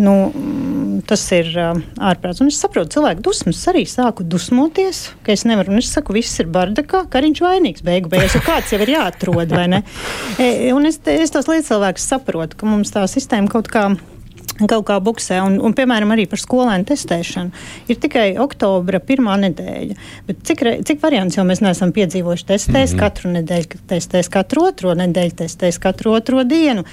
nu, 0.00 0.14
tas 1.08 1.24
ir 1.36 1.50
ārprāts. 1.56 2.42
Un 2.42 2.50
es 2.50 2.60
saprotu, 2.60 2.96
cilvēku 2.98 3.24
dusmas 3.24 3.62
arī 3.70 3.86
sāku 3.88 4.26
dusmoties, 4.26 5.08
ka 5.26 5.34
es 5.34 5.46
nevaru, 5.48 5.74
un 5.74 5.82
es 5.82 5.90
saku, 5.94 6.16
viss 6.16 6.42
ir 6.42 6.50
bardakā, 6.52 7.06
ka 7.10 7.24
viņš 7.24 7.42
vainīgs 7.46 7.86
beigu 7.86 8.12
beigās, 8.12 8.36
jo 8.36 8.44
kāds 8.46 8.74
jau 8.74 8.80
ir 8.82 8.94
jāatrod, 8.96 9.54
vai 9.54 9.66
ne? 9.70 9.82
E, 10.38 10.70
un 10.76 10.88
es, 10.90 11.00
es 11.10 11.34
tos 11.34 11.50
līdzcilvēkus 11.50 12.08
saprotu, 12.14 12.58
ka 12.60 12.68
mums 12.68 12.92
tā 12.94 13.06
sistēma 13.10 13.50
kaut 13.52 13.70
kā 13.72 13.90
kaut 14.68 14.84
kā 14.88 14.98
buksē. 15.00 15.38
Un, 15.44 15.58
un, 15.64 15.74
piemēram, 15.76 16.10
arī 16.14 16.26
par 16.28 16.40
skolēnu 16.42 16.84
testēšanu. 16.90 17.62
Ir 17.88 18.00
tikai 18.02 18.26
oktobra 18.42 19.00
pirmā 19.04 19.38
nedēļa. 19.46 19.96
Bet 20.26 20.42
cik, 20.48 20.64
cik 20.88 21.00
variants 21.00 21.38
jau 21.38 21.46
mēs 21.48 21.62
neesam 21.64 21.94
piedzīvojuši? 21.96 22.48
Testēs 22.50 22.92
mm 22.92 22.98
-hmm. 22.98 23.00
katru 23.00 23.32
nedēļu, 23.38 23.80
testēs 23.88 24.28
katru 24.32 24.66
otro 24.68 24.92
nedēļu, 24.98 25.36
testēs 25.44 25.80
katru 25.80 26.12
otro 26.18 26.44
dienu. 26.44 26.84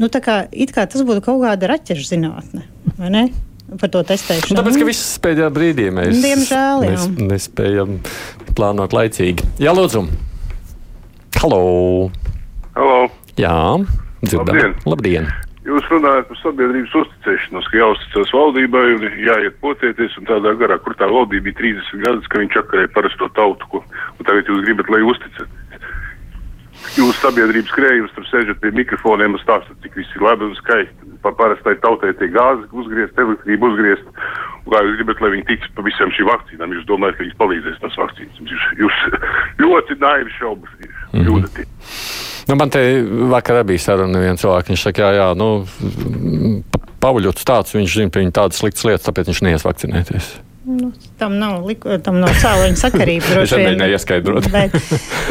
Nu, 0.00 0.08
kā, 0.08 0.36
kā 0.48 0.84
tas 0.88 1.04
būtu 1.06 1.24
kaut 1.24 1.42
kāda 1.44 1.70
raķešu 1.72 2.06
zinātne, 2.14 2.66
vai 2.98 3.12
ne? 3.12 3.24
Par 3.80 3.88
to 3.92 4.02
testēšanu. 4.04 4.52
Nu, 4.52 4.60
tāpēc, 4.60 4.78
ka 4.80 4.88
viss 4.88 5.20
pēdējā 5.24 5.48
brīdī 5.52 5.86
mēs, 5.94 6.18
Diemžēl, 6.20 6.82
mēs 6.84 7.06
nespējam 7.30 7.94
plānot 8.52 8.92
laicīgi. 8.92 9.46
Jā, 9.62 9.72
lūdzu. 9.76 10.04
Halo! 11.40 11.62
Halo! 12.76 12.98
Jā, 13.40 13.56
dzirdam. 14.24 14.52
Labdien! 14.52 14.76
Labdien. 14.84 15.32
Jūs 15.62 15.86
runājat 15.92 16.26
par 16.26 16.38
sabiedrības 16.40 16.94
uzticēšanos, 16.98 17.66
ka 17.70 17.78
jāuzticas 17.78 18.32
valdībai 18.34 18.82
un 18.96 19.04
jāiet 19.22 19.60
potēties 19.62 20.16
un 20.18 20.26
tādā 20.26 20.56
garā, 20.58 20.74
kur 20.82 20.96
tā 20.98 21.06
valdība 21.06 21.46
bija 21.48 21.60
30 21.60 22.02
gadus, 22.02 22.30
ka 22.32 22.40
viņš 22.42 22.56
čakarēja 22.56 22.90
parasto 22.96 23.28
tautu, 23.36 23.68
ko, 23.70 23.82
un 24.18 24.26
tagad 24.26 24.50
jūs 24.50 24.64
gribat, 24.66 24.90
lai 24.90 25.04
uzticat 25.06 25.61
jūs 26.98 27.20
sabiedrības 27.22 27.74
krējums 27.76 28.14
tur 28.16 28.26
sēžat 28.30 28.60
pie 28.62 28.72
mikrofoniem 28.76 29.36
un 29.36 29.42
stāstat, 29.42 29.76
cik 29.84 29.96
viss 30.00 30.16
ir 30.16 30.26
labi 30.26 30.48
un 30.48 30.56
skaisti. 30.58 31.10
Pa 31.22 31.30
parastai 31.38 31.76
tautai 31.82 32.10
tiek 32.18 32.32
gāzi 32.34 32.66
uzgriezt, 32.74 33.18
elektrību 33.18 33.70
uzgriezt. 33.70 34.08
Un 34.62 34.74
kā 34.74 34.82
jūs 34.82 34.98
gribat, 34.98 35.22
lai 35.22 35.32
viņi 35.36 35.48
tiks 35.50 35.70
pa 35.76 35.84
visām 35.86 36.10
šīm 36.16 36.28
vakcīnām? 36.30 36.74
Jūs 36.76 36.88
domājat, 36.90 37.18
ka 37.18 37.26
viņi 37.26 37.38
palīdzēs 37.38 37.80
tās 37.82 37.98
vakcīnas. 38.02 38.42
Jūs, 38.42 38.66
jūs 38.82 39.00
ļoti 39.64 39.98
naivi 40.02 40.36
šaubas 40.40 40.76
jūtat. 40.82 41.14
Mm 41.14 41.30
-hmm. 41.38 42.30
Nu, 42.48 42.56
man 42.58 42.70
te 42.70 42.80
vakarā 43.30 43.62
bija 43.66 43.78
saruna 43.78 44.22
viens 44.22 44.42
cilvēks, 44.42 44.72
viņš 44.72 44.86
saka, 44.88 45.02
jā, 45.02 45.10
jā, 45.20 45.28
nu, 45.38 45.50
Pauļots 47.02 47.46
tāds, 47.46 47.74
viņš 47.74 47.98
zina, 47.98 48.10
ka 48.14 48.22
viņa 48.22 48.34
tādas 48.38 48.62
sliktas 48.62 48.86
lietas, 48.86 49.06
tāpēc 49.08 49.30
viņš 49.30 49.42
neies 49.46 49.64
vakcinēties. 49.66 50.32
Nu, 50.62 50.92
tam 51.18 51.34
nav, 51.40 51.66
tam 52.06 52.20
nav 52.22 52.36
cēloņa 52.38 52.78
sakarība. 52.78 53.32
es 53.42 53.54
arī 53.56 53.72
neieskaidrotu. 53.80 54.52
Bet, 54.54 54.76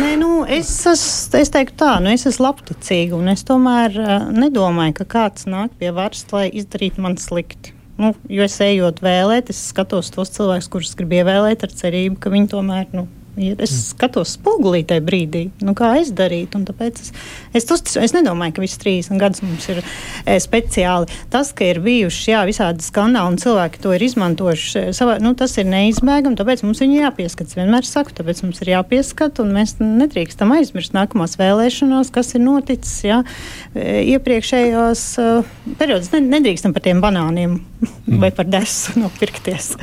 nē, 0.04 0.18
nu, 0.20 0.31
es, 0.50 0.70
es, 0.90 1.04
es 1.38 1.52
teiktu 1.54 1.78
tā, 1.84 1.92
nu, 2.04 2.12
es 2.14 2.26
esmu 2.30 2.48
labticīga 2.48 3.18
un 3.18 3.32
es 3.34 3.46
tomēr 3.48 3.96
uh, 4.00 4.16
nedomāju, 4.34 4.96
ka 5.02 5.08
kāds 5.16 5.48
nāk 5.50 5.74
pie 5.80 5.92
varas, 5.96 6.26
lai 6.34 6.48
izdarītu 6.50 7.04
man 7.04 7.18
slikti. 7.22 7.76
Nu, 8.02 8.14
jo 8.32 8.46
es 8.46 8.56
ejot 8.64 9.02
vēlēt, 9.04 9.52
es 9.54 9.60
skatos 9.70 10.10
tos 10.14 10.32
cilvēkus, 10.34 10.70
kurus 10.74 10.96
gribu 10.98 11.20
ievēlēt 11.20 11.66
ar 11.68 11.74
cerību, 11.82 12.18
ka 12.22 12.32
viņi 12.34 12.50
tomēr 12.54 12.88
nu, 12.96 13.06
Es 13.40 13.72
skatos 13.94 14.34
spogulī 14.36 14.82
tajā 14.88 15.02
brīdī, 15.08 15.46
nu, 15.64 15.72
kā 15.78 15.94
es 16.02 16.10
darītu. 16.16 16.60
Es, 16.84 17.14
es, 17.56 17.68
uztic, 17.72 17.94
es 18.04 18.12
nedomāju, 18.12 18.58
ka 18.58 18.64
visas 18.64 18.82
30 18.82 19.22
gadus 19.22 19.44
mums 19.46 19.70
ir 19.72 19.80
e, 19.80 20.36
speciāli. 20.44 21.08
Tas, 21.32 21.54
ka 21.56 21.70
ir 21.70 21.80
bijuši 21.86 22.34
jā, 22.34 22.42
visādi 22.50 22.84
skandāli 22.84 23.32
un 23.32 23.40
cilvēki 23.40 23.82
to 23.86 23.96
ir 23.96 24.04
izmantojuši, 24.04 24.84
e, 24.84 24.94
savā, 24.98 25.16
nu, 25.24 25.32
tas 25.40 25.56
ir 25.62 25.70
neizbēgami. 25.72 26.36
Tāpēc 26.42 26.66
mums 26.68 26.84
ir 26.84 26.92
jāpieskata. 26.98 27.54
Es 27.54 27.60
vienmēr 27.60 27.88
saku, 27.88 28.16
tāpēc 28.20 28.44
mums 28.44 28.62
ir 28.66 28.74
jāpieskata, 28.76 29.46
un 29.46 29.56
mēs 29.56 29.78
nedrīkstam 29.80 30.52
aizmirst 30.58 30.98
nākamās 30.98 31.40
vēlēšanās, 31.40 32.12
kas 32.12 32.36
ir 32.36 32.44
noticis 32.44 33.00
jā, 33.08 33.24
e, 33.72 34.02
iepriekšējos 34.12 35.08
uh, 35.24 35.52
periodos. 35.80 36.12
Nedrīkstam 36.12 36.76
par 36.76 36.84
tiem 36.84 37.00
banāniem 37.04 37.62
mm. 37.62 37.71
vai 38.22 38.32
par 38.36 38.48
desu 38.50 38.96
nopirkties. 39.00 39.74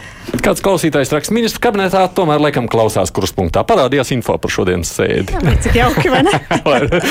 Kāds 0.44 0.62
klausītājs 0.64 1.12
raksta, 1.14 1.34
ministra 1.34 1.62
kabinetā 1.68 2.04
tomēr 2.14 2.42
laikam 2.42 2.68
klausās 2.70 3.12
kruspunktā. 3.14 3.64
Parādījās 3.68 4.12
info 4.14 4.36
par 4.40 4.52
šodienas 4.52 4.92
sēdi. 4.98 5.34
Jā, 5.34 5.56
cik 5.64 5.78
jauki, 5.78 6.12
vai 6.12 6.22
ne? 6.26 6.34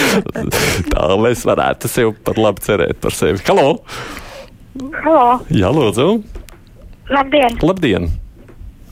Tā 0.93 1.09
mēs 1.21 1.43
varētu 1.47 1.91
sev 1.91 2.15
pat 2.27 2.39
labi 2.41 2.63
cerēt 2.67 3.01
par 3.03 3.15
sevi. 3.15 3.41
Halo! 3.49 3.77
Halo! 5.03 5.27
Jā, 5.51 5.73
lūdzu! 5.73 6.07
Labdien! 7.11 7.59
Labdien! 7.63 8.09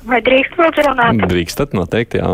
Vai 0.05 0.21
drīkst 0.25 0.59
lūdzu 0.59 0.85
runāt? 0.85 1.25
Drīkstat 1.31 1.73
noteikti, 1.77 2.21
jā. 2.21 2.29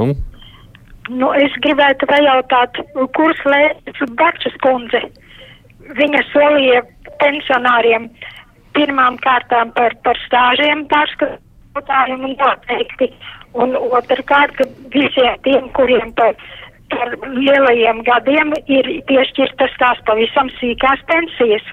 Nu, 1.12 1.32
es 1.36 1.54
gribētu 1.64 2.08
pajautāt, 2.08 2.78
kurs 3.18 3.40
lēs 3.48 4.04
Bakčas 4.20 4.56
kundze. 4.64 5.02
Viņa 5.98 6.22
solīja 6.30 6.84
pensionāriem 7.20 8.08
pirmām 8.76 9.20
kārtām 9.24 9.72
par, 9.76 9.96
par 10.06 10.20
stāžiem 10.26 10.86
pārskatu 10.92 11.40
jautājumu 11.76 12.34
noteikti. 12.36 13.12
Un 13.54 13.76
otrkārt, 13.76 14.56
ka 14.56 14.68
visiem 14.94 15.40
tiem, 15.44 15.68
kuriem 15.76 16.14
par, 16.16 16.36
par 16.92 17.16
lielajiem 17.36 18.04
gadiem 18.08 18.54
ir 18.72 18.92
piešķirtas 19.10 19.76
tās 19.80 20.00
pavisam 20.08 20.52
sīkās 20.60 21.04
pensijas. 21.10 21.66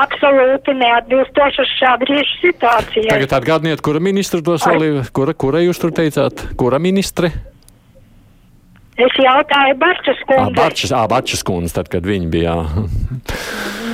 Absolūti 0.00 0.72
neatbilstošas 0.78 1.70
šāda 1.80 2.06
brīža 2.06 2.36
situācijai. 2.44 3.10
Tagad 3.10 3.32
atgādniet, 3.40 3.82
kura 3.82 4.00
ministra 4.00 4.38
to 4.46 4.54
solīja, 4.62 5.02
kura, 5.12 5.34
kura 5.34 5.64
jūs 5.64 5.82
tur 5.82 5.90
teicāt, 5.92 6.44
kura 6.56 6.78
ministre? 6.78 7.32
Es 9.00 9.16
jautāju 9.18 9.76
Barčas 9.80 10.22
kundze. 10.28 10.56
Barčas, 10.60 10.94
ā, 10.94 11.02
Barčas 11.10 11.42
kundze, 11.46 11.74
tad, 11.80 11.90
kad 11.92 12.06
viņi 12.06 12.30
bija. 12.30 12.56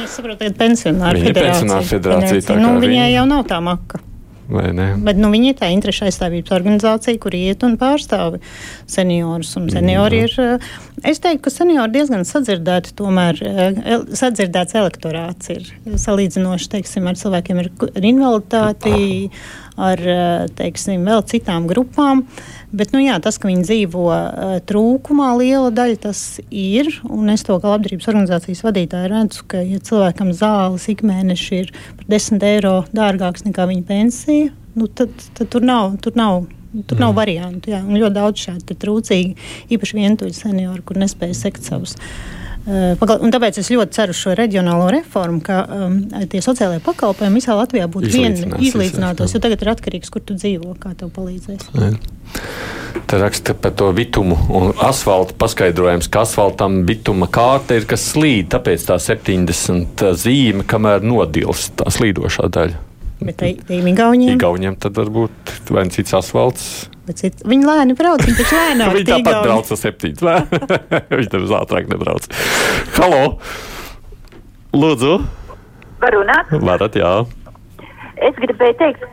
Viņa 0.07 0.15
saprot, 0.15 0.39
ka 0.39 0.51
pensionāra 0.65 1.19
Viņa 1.19 1.33
federācija. 1.33 1.53
pensionāru 1.53 1.89
federācija, 1.91 2.43
tā 2.47 2.61
Nu, 2.61 2.77
viņai 2.81 3.07
viņa- 3.07 3.13
jau 3.17 3.27
nav 3.27 3.45
tā 3.51 3.63
maka. 3.63 3.99
Bet 4.47 5.17
nu, 5.19 5.27
viņi 5.33 5.49
ir 5.51 5.55
tā 5.59 5.67
interešu 5.75 6.05
aizstāvības 6.07 6.53
organizācija, 6.55 7.19
kur 7.19 7.35
iet 7.35 7.65
un 7.67 7.77
pārstāv 7.77 8.37
seniorus. 8.87 9.57
Un 9.59 9.67
seniori 9.69 10.21
ir, 10.23 10.35
eh, 10.39 10.59
es 11.03 11.19
teiktu, 11.19 11.43
ka 11.43 11.51
seniori 11.51 11.91
diezgan 11.91 12.23
sadzirdēti, 12.23 12.95
tomēr 12.95 13.43
eh, 13.43 13.99
sadzirdēts 14.15 14.79
elektorāts 14.79 15.51
ir 15.51 15.67
salīdzinoši, 15.99 16.69
teiksim, 16.77 17.09
ar 17.09 17.15
cilvēkiem 17.19 17.59
ar, 17.59 17.69
invaliditāti, 18.01 19.31
ar, 19.77 20.01
eh, 20.01 20.47
teiksim, 20.57 21.05
vēl 21.07 21.23
citām 21.29 21.69
grupām. 21.69 22.25
Bet, 22.73 22.93
nu, 22.93 23.01
jā, 23.05 23.19
tas, 23.23 23.39
ka 23.39 23.49
viņi 23.49 23.65
dzīvo 23.65 24.05
eh, 24.17 24.59
trūkumā, 24.69 25.31
liela 25.39 25.71
daļa 25.71 26.01
tas 26.09 26.41
ir. 26.51 26.91
Es 27.33 27.47
to 27.47 27.59
kā 27.61 27.73
labdarības 27.73 28.11
organizācijas 28.13 28.65
vadītāja 28.67 29.13
redzu, 29.13 29.47
ka, 29.49 29.63
ja 29.63 29.79
cilvēkam 29.79 30.33
zāles 30.37 30.89
ikmēneši 30.93 31.63
ir 31.63 31.73
par 31.97 32.11
10 32.17 32.47
eiro 32.51 32.77
dārgāks 32.97 33.47
nekā 33.47 33.69
viņa 33.71 33.87
pensija, 33.89 34.53
nu, 34.77 34.89
tad, 34.89 35.13
tad 35.37 35.53
tur 35.53 35.67
nav. 35.67 35.99
Tur 36.05 36.19
nav 36.19 36.47
Tur 36.77 36.99
nav 37.01 37.15
variantu. 37.17 37.71
Jā, 37.73 37.79
un 37.81 37.97
ļoti 37.97 38.13
daudz 38.13 38.43
šādu 38.43 38.75
trūcīgu, 38.77 39.39
īpaši 39.73 39.97
vientuļu 39.97 40.35
senioru, 40.37 40.83
kur 40.85 40.99
nespēja 41.01 41.33
sekt 41.39 41.65
savus. 41.65 41.95
Uh, 41.97 42.36
un 42.67 43.35
tāpēc 43.35 43.61
es 43.63 43.71
ļoti 43.71 43.95
ceru 43.95 44.17
šo 44.17 44.35
reģionālo 44.39 44.89
reformu, 44.91 45.39
ka 45.45 45.61
um, 45.71 46.01
tie 46.31 46.43
sociālajie 46.43 46.83
pakalpojumi 46.87 47.39
visā 47.41 47.55
Latvijā 47.55 47.87
būtu 47.87 48.11
vien 48.11 48.35
Izlīdzinās, 48.35 48.65
izlīdzinātos. 48.71 49.31
jā. 49.31 49.39
Jo 49.39 49.45
tagad 49.45 49.63
ir 49.63 49.71
atkarīgs, 49.77 50.11
kur 50.11 50.25
tu 50.27 50.35
dzīvo, 50.39 50.75
kā 50.83 50.95
tev 50.99 51.13
palīdzēs. 51.15 51.69
Te 53.07 53.21
raksta 53.21 53.55
par 53.55 53.75
to 53.79 53.93
bitumu 53.95 54.39
un 54.57 54.73
asfaltu 54.83 55.37
paskaidrojums, 55.39 56.09
ka 56.11 56.25
asfaltam 56.27 56.81
bituma 56.89 57.29
kārta 57.31 57.77
ir 57.79 57.87
kas 57.87 58.09
slīd, 58.15 58.51
tāpēc 58.57 58.89
tā 58.89 58.99
70 59.03 60.03
zīme, 60.19 60.67
kamēr 60.67 61.07
nodils 61.07 61.69
tā 61.79 61.93
slīdošā 61.93 62.51
daļa. 62.57 62.83
Bet 63.21 63.41
tiem 63.41 63.87
Igauniem, 63.89 64.35
Igauniem 64.37 64.75
tad 64.77 64.99
varbūt 64.99 65.55
vai 65.73 65.87
cits 65.91 66.13
asfalts. 66.19 66.67
cit, 67.15 67.41
viņi 67.49 67.65
lēni 67.65 67.95
brauc, 67.97 68.21
viņi 68.27 68.37
taču 68.43 68.59
lēnāk 68.59 68.93
Viņi 68.99 69.09
tāpat 69.09 69.39
brauc 69.47 69.71
ar 69.73 69.81
septiņu. 69.81 70.35
Viņi 71.17 71.31
tam 71.33 71.47
ātrāk 71.61 71.89
nebrauc. 71.93 72.29
Halo! 72.99 73.23
Lūdzu, 74.77 75.15
Var 76.03 76.13
runāt? 76.13 76.51
varat, 76.61 76.97
jā. 77.01 77.13
Es 78.21 78.37
gribēju 78.37 78.77
teikt, 78.83 79.07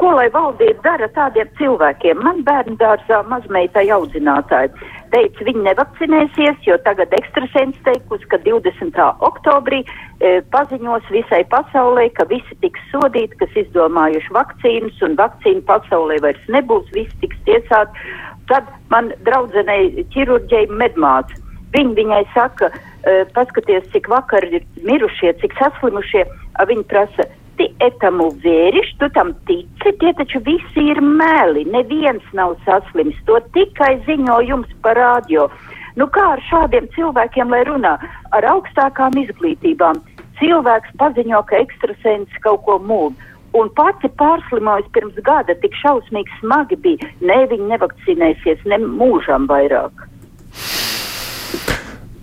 ko 0.00 0.14
lai 0.16 0.30
valdība 0.32 0.80
dara 0.86 1.08
tādiem 1.12 1.50
cilvēkiem. 1.58 2.22
Man 2.24 2.40
bērnu 2.46 2.78
dārzā 2.80 3.20
mazmeitai 3.28 3.84
audzinātāji 3.92 4.72
teica, 5.12 5.44
viņi 5.46 5.64
nevakcinēsies, 5.66 6.62
jo 6.66 6.78
tagad 6.86 7.12
ekstrasens 7.16 7.78
teikusi, 7.86 8.26
ka 8.32 8.40
20. 8.44 8.98
oktobrī 9.28 9.82
e, 9.84 10.40
paziņos 10.54 11.08
visai 11.14 11.42
pasaulē, 11.52 12.08
ka 12.16 12.26
visi 12.30 12.56
tiks 12.64 12.82
sodīti, 12.92 13.38
kas 13.42 13.58
izdomājuši 13.64 14.34
vakcīnas 14.36 15.02
un 15.06 15.18
vakcīnu 15.20 15.64
pasaulē 15.68 16.18
vairs 16.24 16.48
nebūs, 16.52 16.88
visi 16.96 17.14
tiks 17.24 17.40
tiesāti. 17.48 18.08
Tad 18.50 18.68
man 18.92 19.12
draudzenei 19.26 20.06
ķirurģei 20.14 20.66
medmāca. 20.72 21.38
Viņa 21.72 21.94
viņai 21.96 22.24
saka, 22.34 22.68
uh, 22.68 23.22
paskaties, 23.32 23.86
cik 23.94 24.10
vakar 24.12 24.44
ir 24.44 24.66
mirušie, 24.84 25.30
cik 25.40 25.54
saslimušie. 25.56 26.26
Viņa 26.68 26.84
prasa, 26.90 27.24
ti 27.58 27.68
etamu 27.84 28.30
vēriš, 28.44 28.94
tu 29.00 29.08
tam 29.16 29.32
tici, 29.48 29.92
tie 30.00 30.12
taču 30.18 30.40
visi 30.46 30.86
ir 30.92 31.00
meli, 31.02 31.64
neviens 31.68 32.24
nav 32.36 32.56
saslims, 32.66 33.18
to 33.28 33.40
tikai 33.56 33.96
ziņo 34.06 34.40
jums 34.48 34.72
par 34.84 34.98
radio. 35.00 35.48
Nu 35.96 36.06
kā 36.08 36.24
ar 36.36 36.40
šādiem 36.48 36.88
cilvēkiem, 36.94 37.50
lai 37.52 37.64
runā 37.68 37.98
ar 38.32 38.48
augstākām 38.54 39.18
izglītībām? 39.24 40.00
Cilvēks 40.40 40.96
paziņo, 40.98 41.42
ka 41.50 41.60
ekstrasens 41.60 42.40
kaut 42.44 42.64
ko 42.66 42.78
mūl. 42.80 43.12
Un 43.52 43.68
pati 43.76 44.08
pārslimojas 44.16 44.88
pirms 44.96 45.18
gada, 45.26 45.54
tik 45.60 45.76
šausmīgi 45.82 46.40
smagi 46.40 46.78
bija. 46.86 47.10
Nē, 47.20 47.42
viņi 47.50 47.68
nevakcinēsies 47.74 48.64
ne 48.72 48.80
mūžam 48.86 49.44
vairāk. 49.50 50.08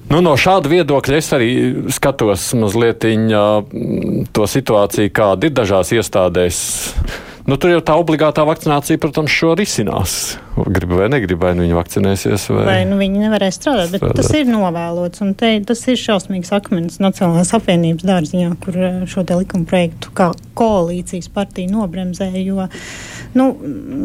Nu, 0.09 0.23
no 0.25 0.33
šāda 0.41 0.71
viedokļa 0.71 1.17
es 1.21 1.27
arī 1.37 1.49
skatos 1.93 2.47
mazliet 2.57 3.05
to 4.33 4.47
situāciju, 4.49 5.11
kāda 5.13 5.49
ir 5.49 5.53
dažās 5.53 5.91
iestādēs. 5.93 6.61
Nu, 7.49 7.57
tur 7.57 7.71
jau 7.73 7.79
tā 7.81 7.95
obligātā 7.97 8.43
vakcinācija, 8.45 8.99
protams, 9.01 9.33
šo 9.33 9.55
risinās. 9.57 10.19
Gribu 10.69 10.99
vai 10.99 11.07
negribu, 11.09 11.45
vai 11.47 11.53
nu 11.55 11.63
viņi 11.63 11.77
vakcinēsies. 11.77 12.45
Vai... 12.51 12.63
Vai 12.67 12.79
nu 12.85 12.97
viņi 12.99 13.23
nevarēs 13.23 13.57
strādāt, 13.57 13.93
bet 13.93 14.03
Strādāt. 14.03 14.19
tas 14.19 14.29
ir 14.37 14.49
novēlots. 14.49 15.21
un 15.23 15.33
Te, 15.39 15.51
tas 15.65 15.81
ir 15.87 15.97
šausmīgs 15.97 16.51
akmens 16.53 16.99
Nacionālās 17.01 17.53
apvienības 17.55 18.05
dārziņā, 18.05 18.49
kur 18.61 18.77
eh, 18.77 18.99
šo 19.09 19.23
te 19.25 19.37
likuma 19.39 19.65
projektu 19.69 20.11
kā 20.13 20.29
koalīcijas 20.59 21.29
partija 21.33 21.71
nobremzēja. 21.71 22.43
Jo, 22.43 22.67
nu, 23.39 23.47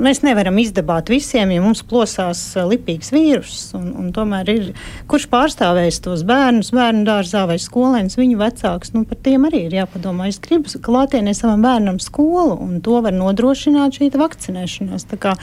mēs 0.07 0.22
nevaram 0.24 0.61
izdabāt 0.62 1.11
visiem, 1.12 1.52
ja 1.52 1.64
mums 1.64 1.83
plosās 1.90 2.44
eh, 2.54 2.64
lipīgs 2.70 3.12
vīrus. 3.12 3.66
Un, 3.76 3.90
un 3.98 4.12
tomēr 4.14 4.52
ir 4.54 4.70
kurš 5.11 5.28
pārstāvēs 5.35 6.00
tos 6.07 6.24
bērnus, 6.28 6.72
bērnu 6.76 7.04
dārzā 7.11 7.44
vai 7.50 7.59
skolēnus, 7.61 8.16
viņu 8.20 8.40
vecākus. 8.40 8.94
Nu, 8.94 9.04
par 9.11 9.20
tiem 9.26 9.50
arī 9.50 9.66
ir 9.66 9.78
jāpadomā. 9.83 10.30
Es 10.30 10.40
gribu 10.44 10.70
klātienē 10.85 11.35
savam 11.37 11.66
bērnam 11.66 12.00
skolu, 12.00 12.57
un 12.62 12.78
to 12.85 13.02
var 13.04 13.12
nodrošināt 13.12 13.33
šī 13.38 14.10
vakcinēšanās. 14.20 15.08
Kā, 15.20 15.36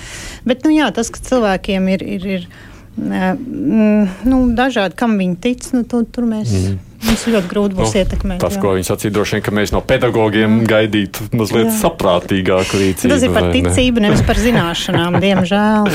bet, 0.48 0.66
nu, 0.66 0.74
jā, 0.76 0.92
tas, 0.96 1.10
ka 1.14 1.24
cilvēkiem 1.32 1.90
ir. 1.96 2.06
ir, 2.18 2.30
ir 2.40 2.52
nu, 2.98 4.38
dažādi, 4.56 4.96
kam 5.00 5.18
viņi 5.20 5.38
tic, 5.42 5.68
nu, 5.72 5.84
to, 5.88 6.04
tur 6.04 6.28
mēs 6.28 6.52
mm. 6.52 6.78
mums 7.08 7.24
ļoti 7.24 7.52
grūti 7.54 7.78
būs 7.78 7.94
nu, 7.96 8.02
ietekmēt. 8.04 8.42
Tas, 8.44 8.58
jā. 8.58 8.62
ko 8.62 8.76
viņi 8.76 8.88
sacīja, 8.90 9.14
droši 9.16 9.38
vien, 9.38 9.44
ka 9.46 9.56
mēs 9.56 9.72
no 9.72 9.82
pedagogiem 9.86 10.50
mm. 10.60 10.68
gaidītu 10.70 11.32
mazliet 11.32 11.70
Jā. 11.70 11.78
saprātīgāku 11.86 12.82
rīcību. 12.84 13.14
Tas 13.16 13.24
ir 13.24 13.32
par 13.34 13.48
vai 13.48 13.54
ne? 13.54 13.62
ticību, 13.62 14.04
nevis 14.04 14.26
par 14.28 14.42
zināšanām, 14.44 15.20
diemžēl. 15.26 15.92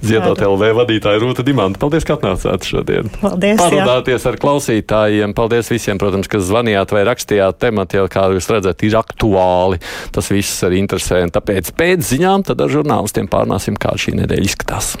Ziedot 0.00 0.40
LV 0.40 0.70
vadītāja 0.78 1.20
Rūta 1.20 1.44
Dimanta. 1.46 1.80
Paldies, 1.82 2.06
ka 2.08 2.16
atnācāt 2.16 2.66
šodien. 2.68 3.10
Paldies. 3.20 3.60
Parunāties 3.60 4.26
ar 4.30 4.38
klausītājiem. 4.40 5.34
Paldies 5.36 5.70
visiem, 5.72 6.00
protams, 6.00 6.30
kas 6.30 6.46
zvanījāt 6.48 6.94
vai 6.96 7.04
rakstījāt 7.08 7.60
tematu, 7.60 8.00
jau 8.00 8.06
kā 8.12 8.26
jūs 8.34 8.50
redzat, 8.52 8.84
ir 8.86 8.96
aktuāli. 9.00 9.80
Tas 10.14 10.32
viss 10.32 10.64
arī 10.68 10.80
interesē. 10.80 11.22
un 11.26 11.34
Tāpēc 11.34 11.72
pēc 11.76 12.04
ziņām 12.14 12.48
tad 12.48 12.64
ar 12.64 12.72
žurnālistiem 12.72 13.28
pārnāsim, 13.30 13.80
kā 13.80 13.96
šī 14.00 14.16
nedēļa 14.22 14.48
izskatās. 14.48 14.94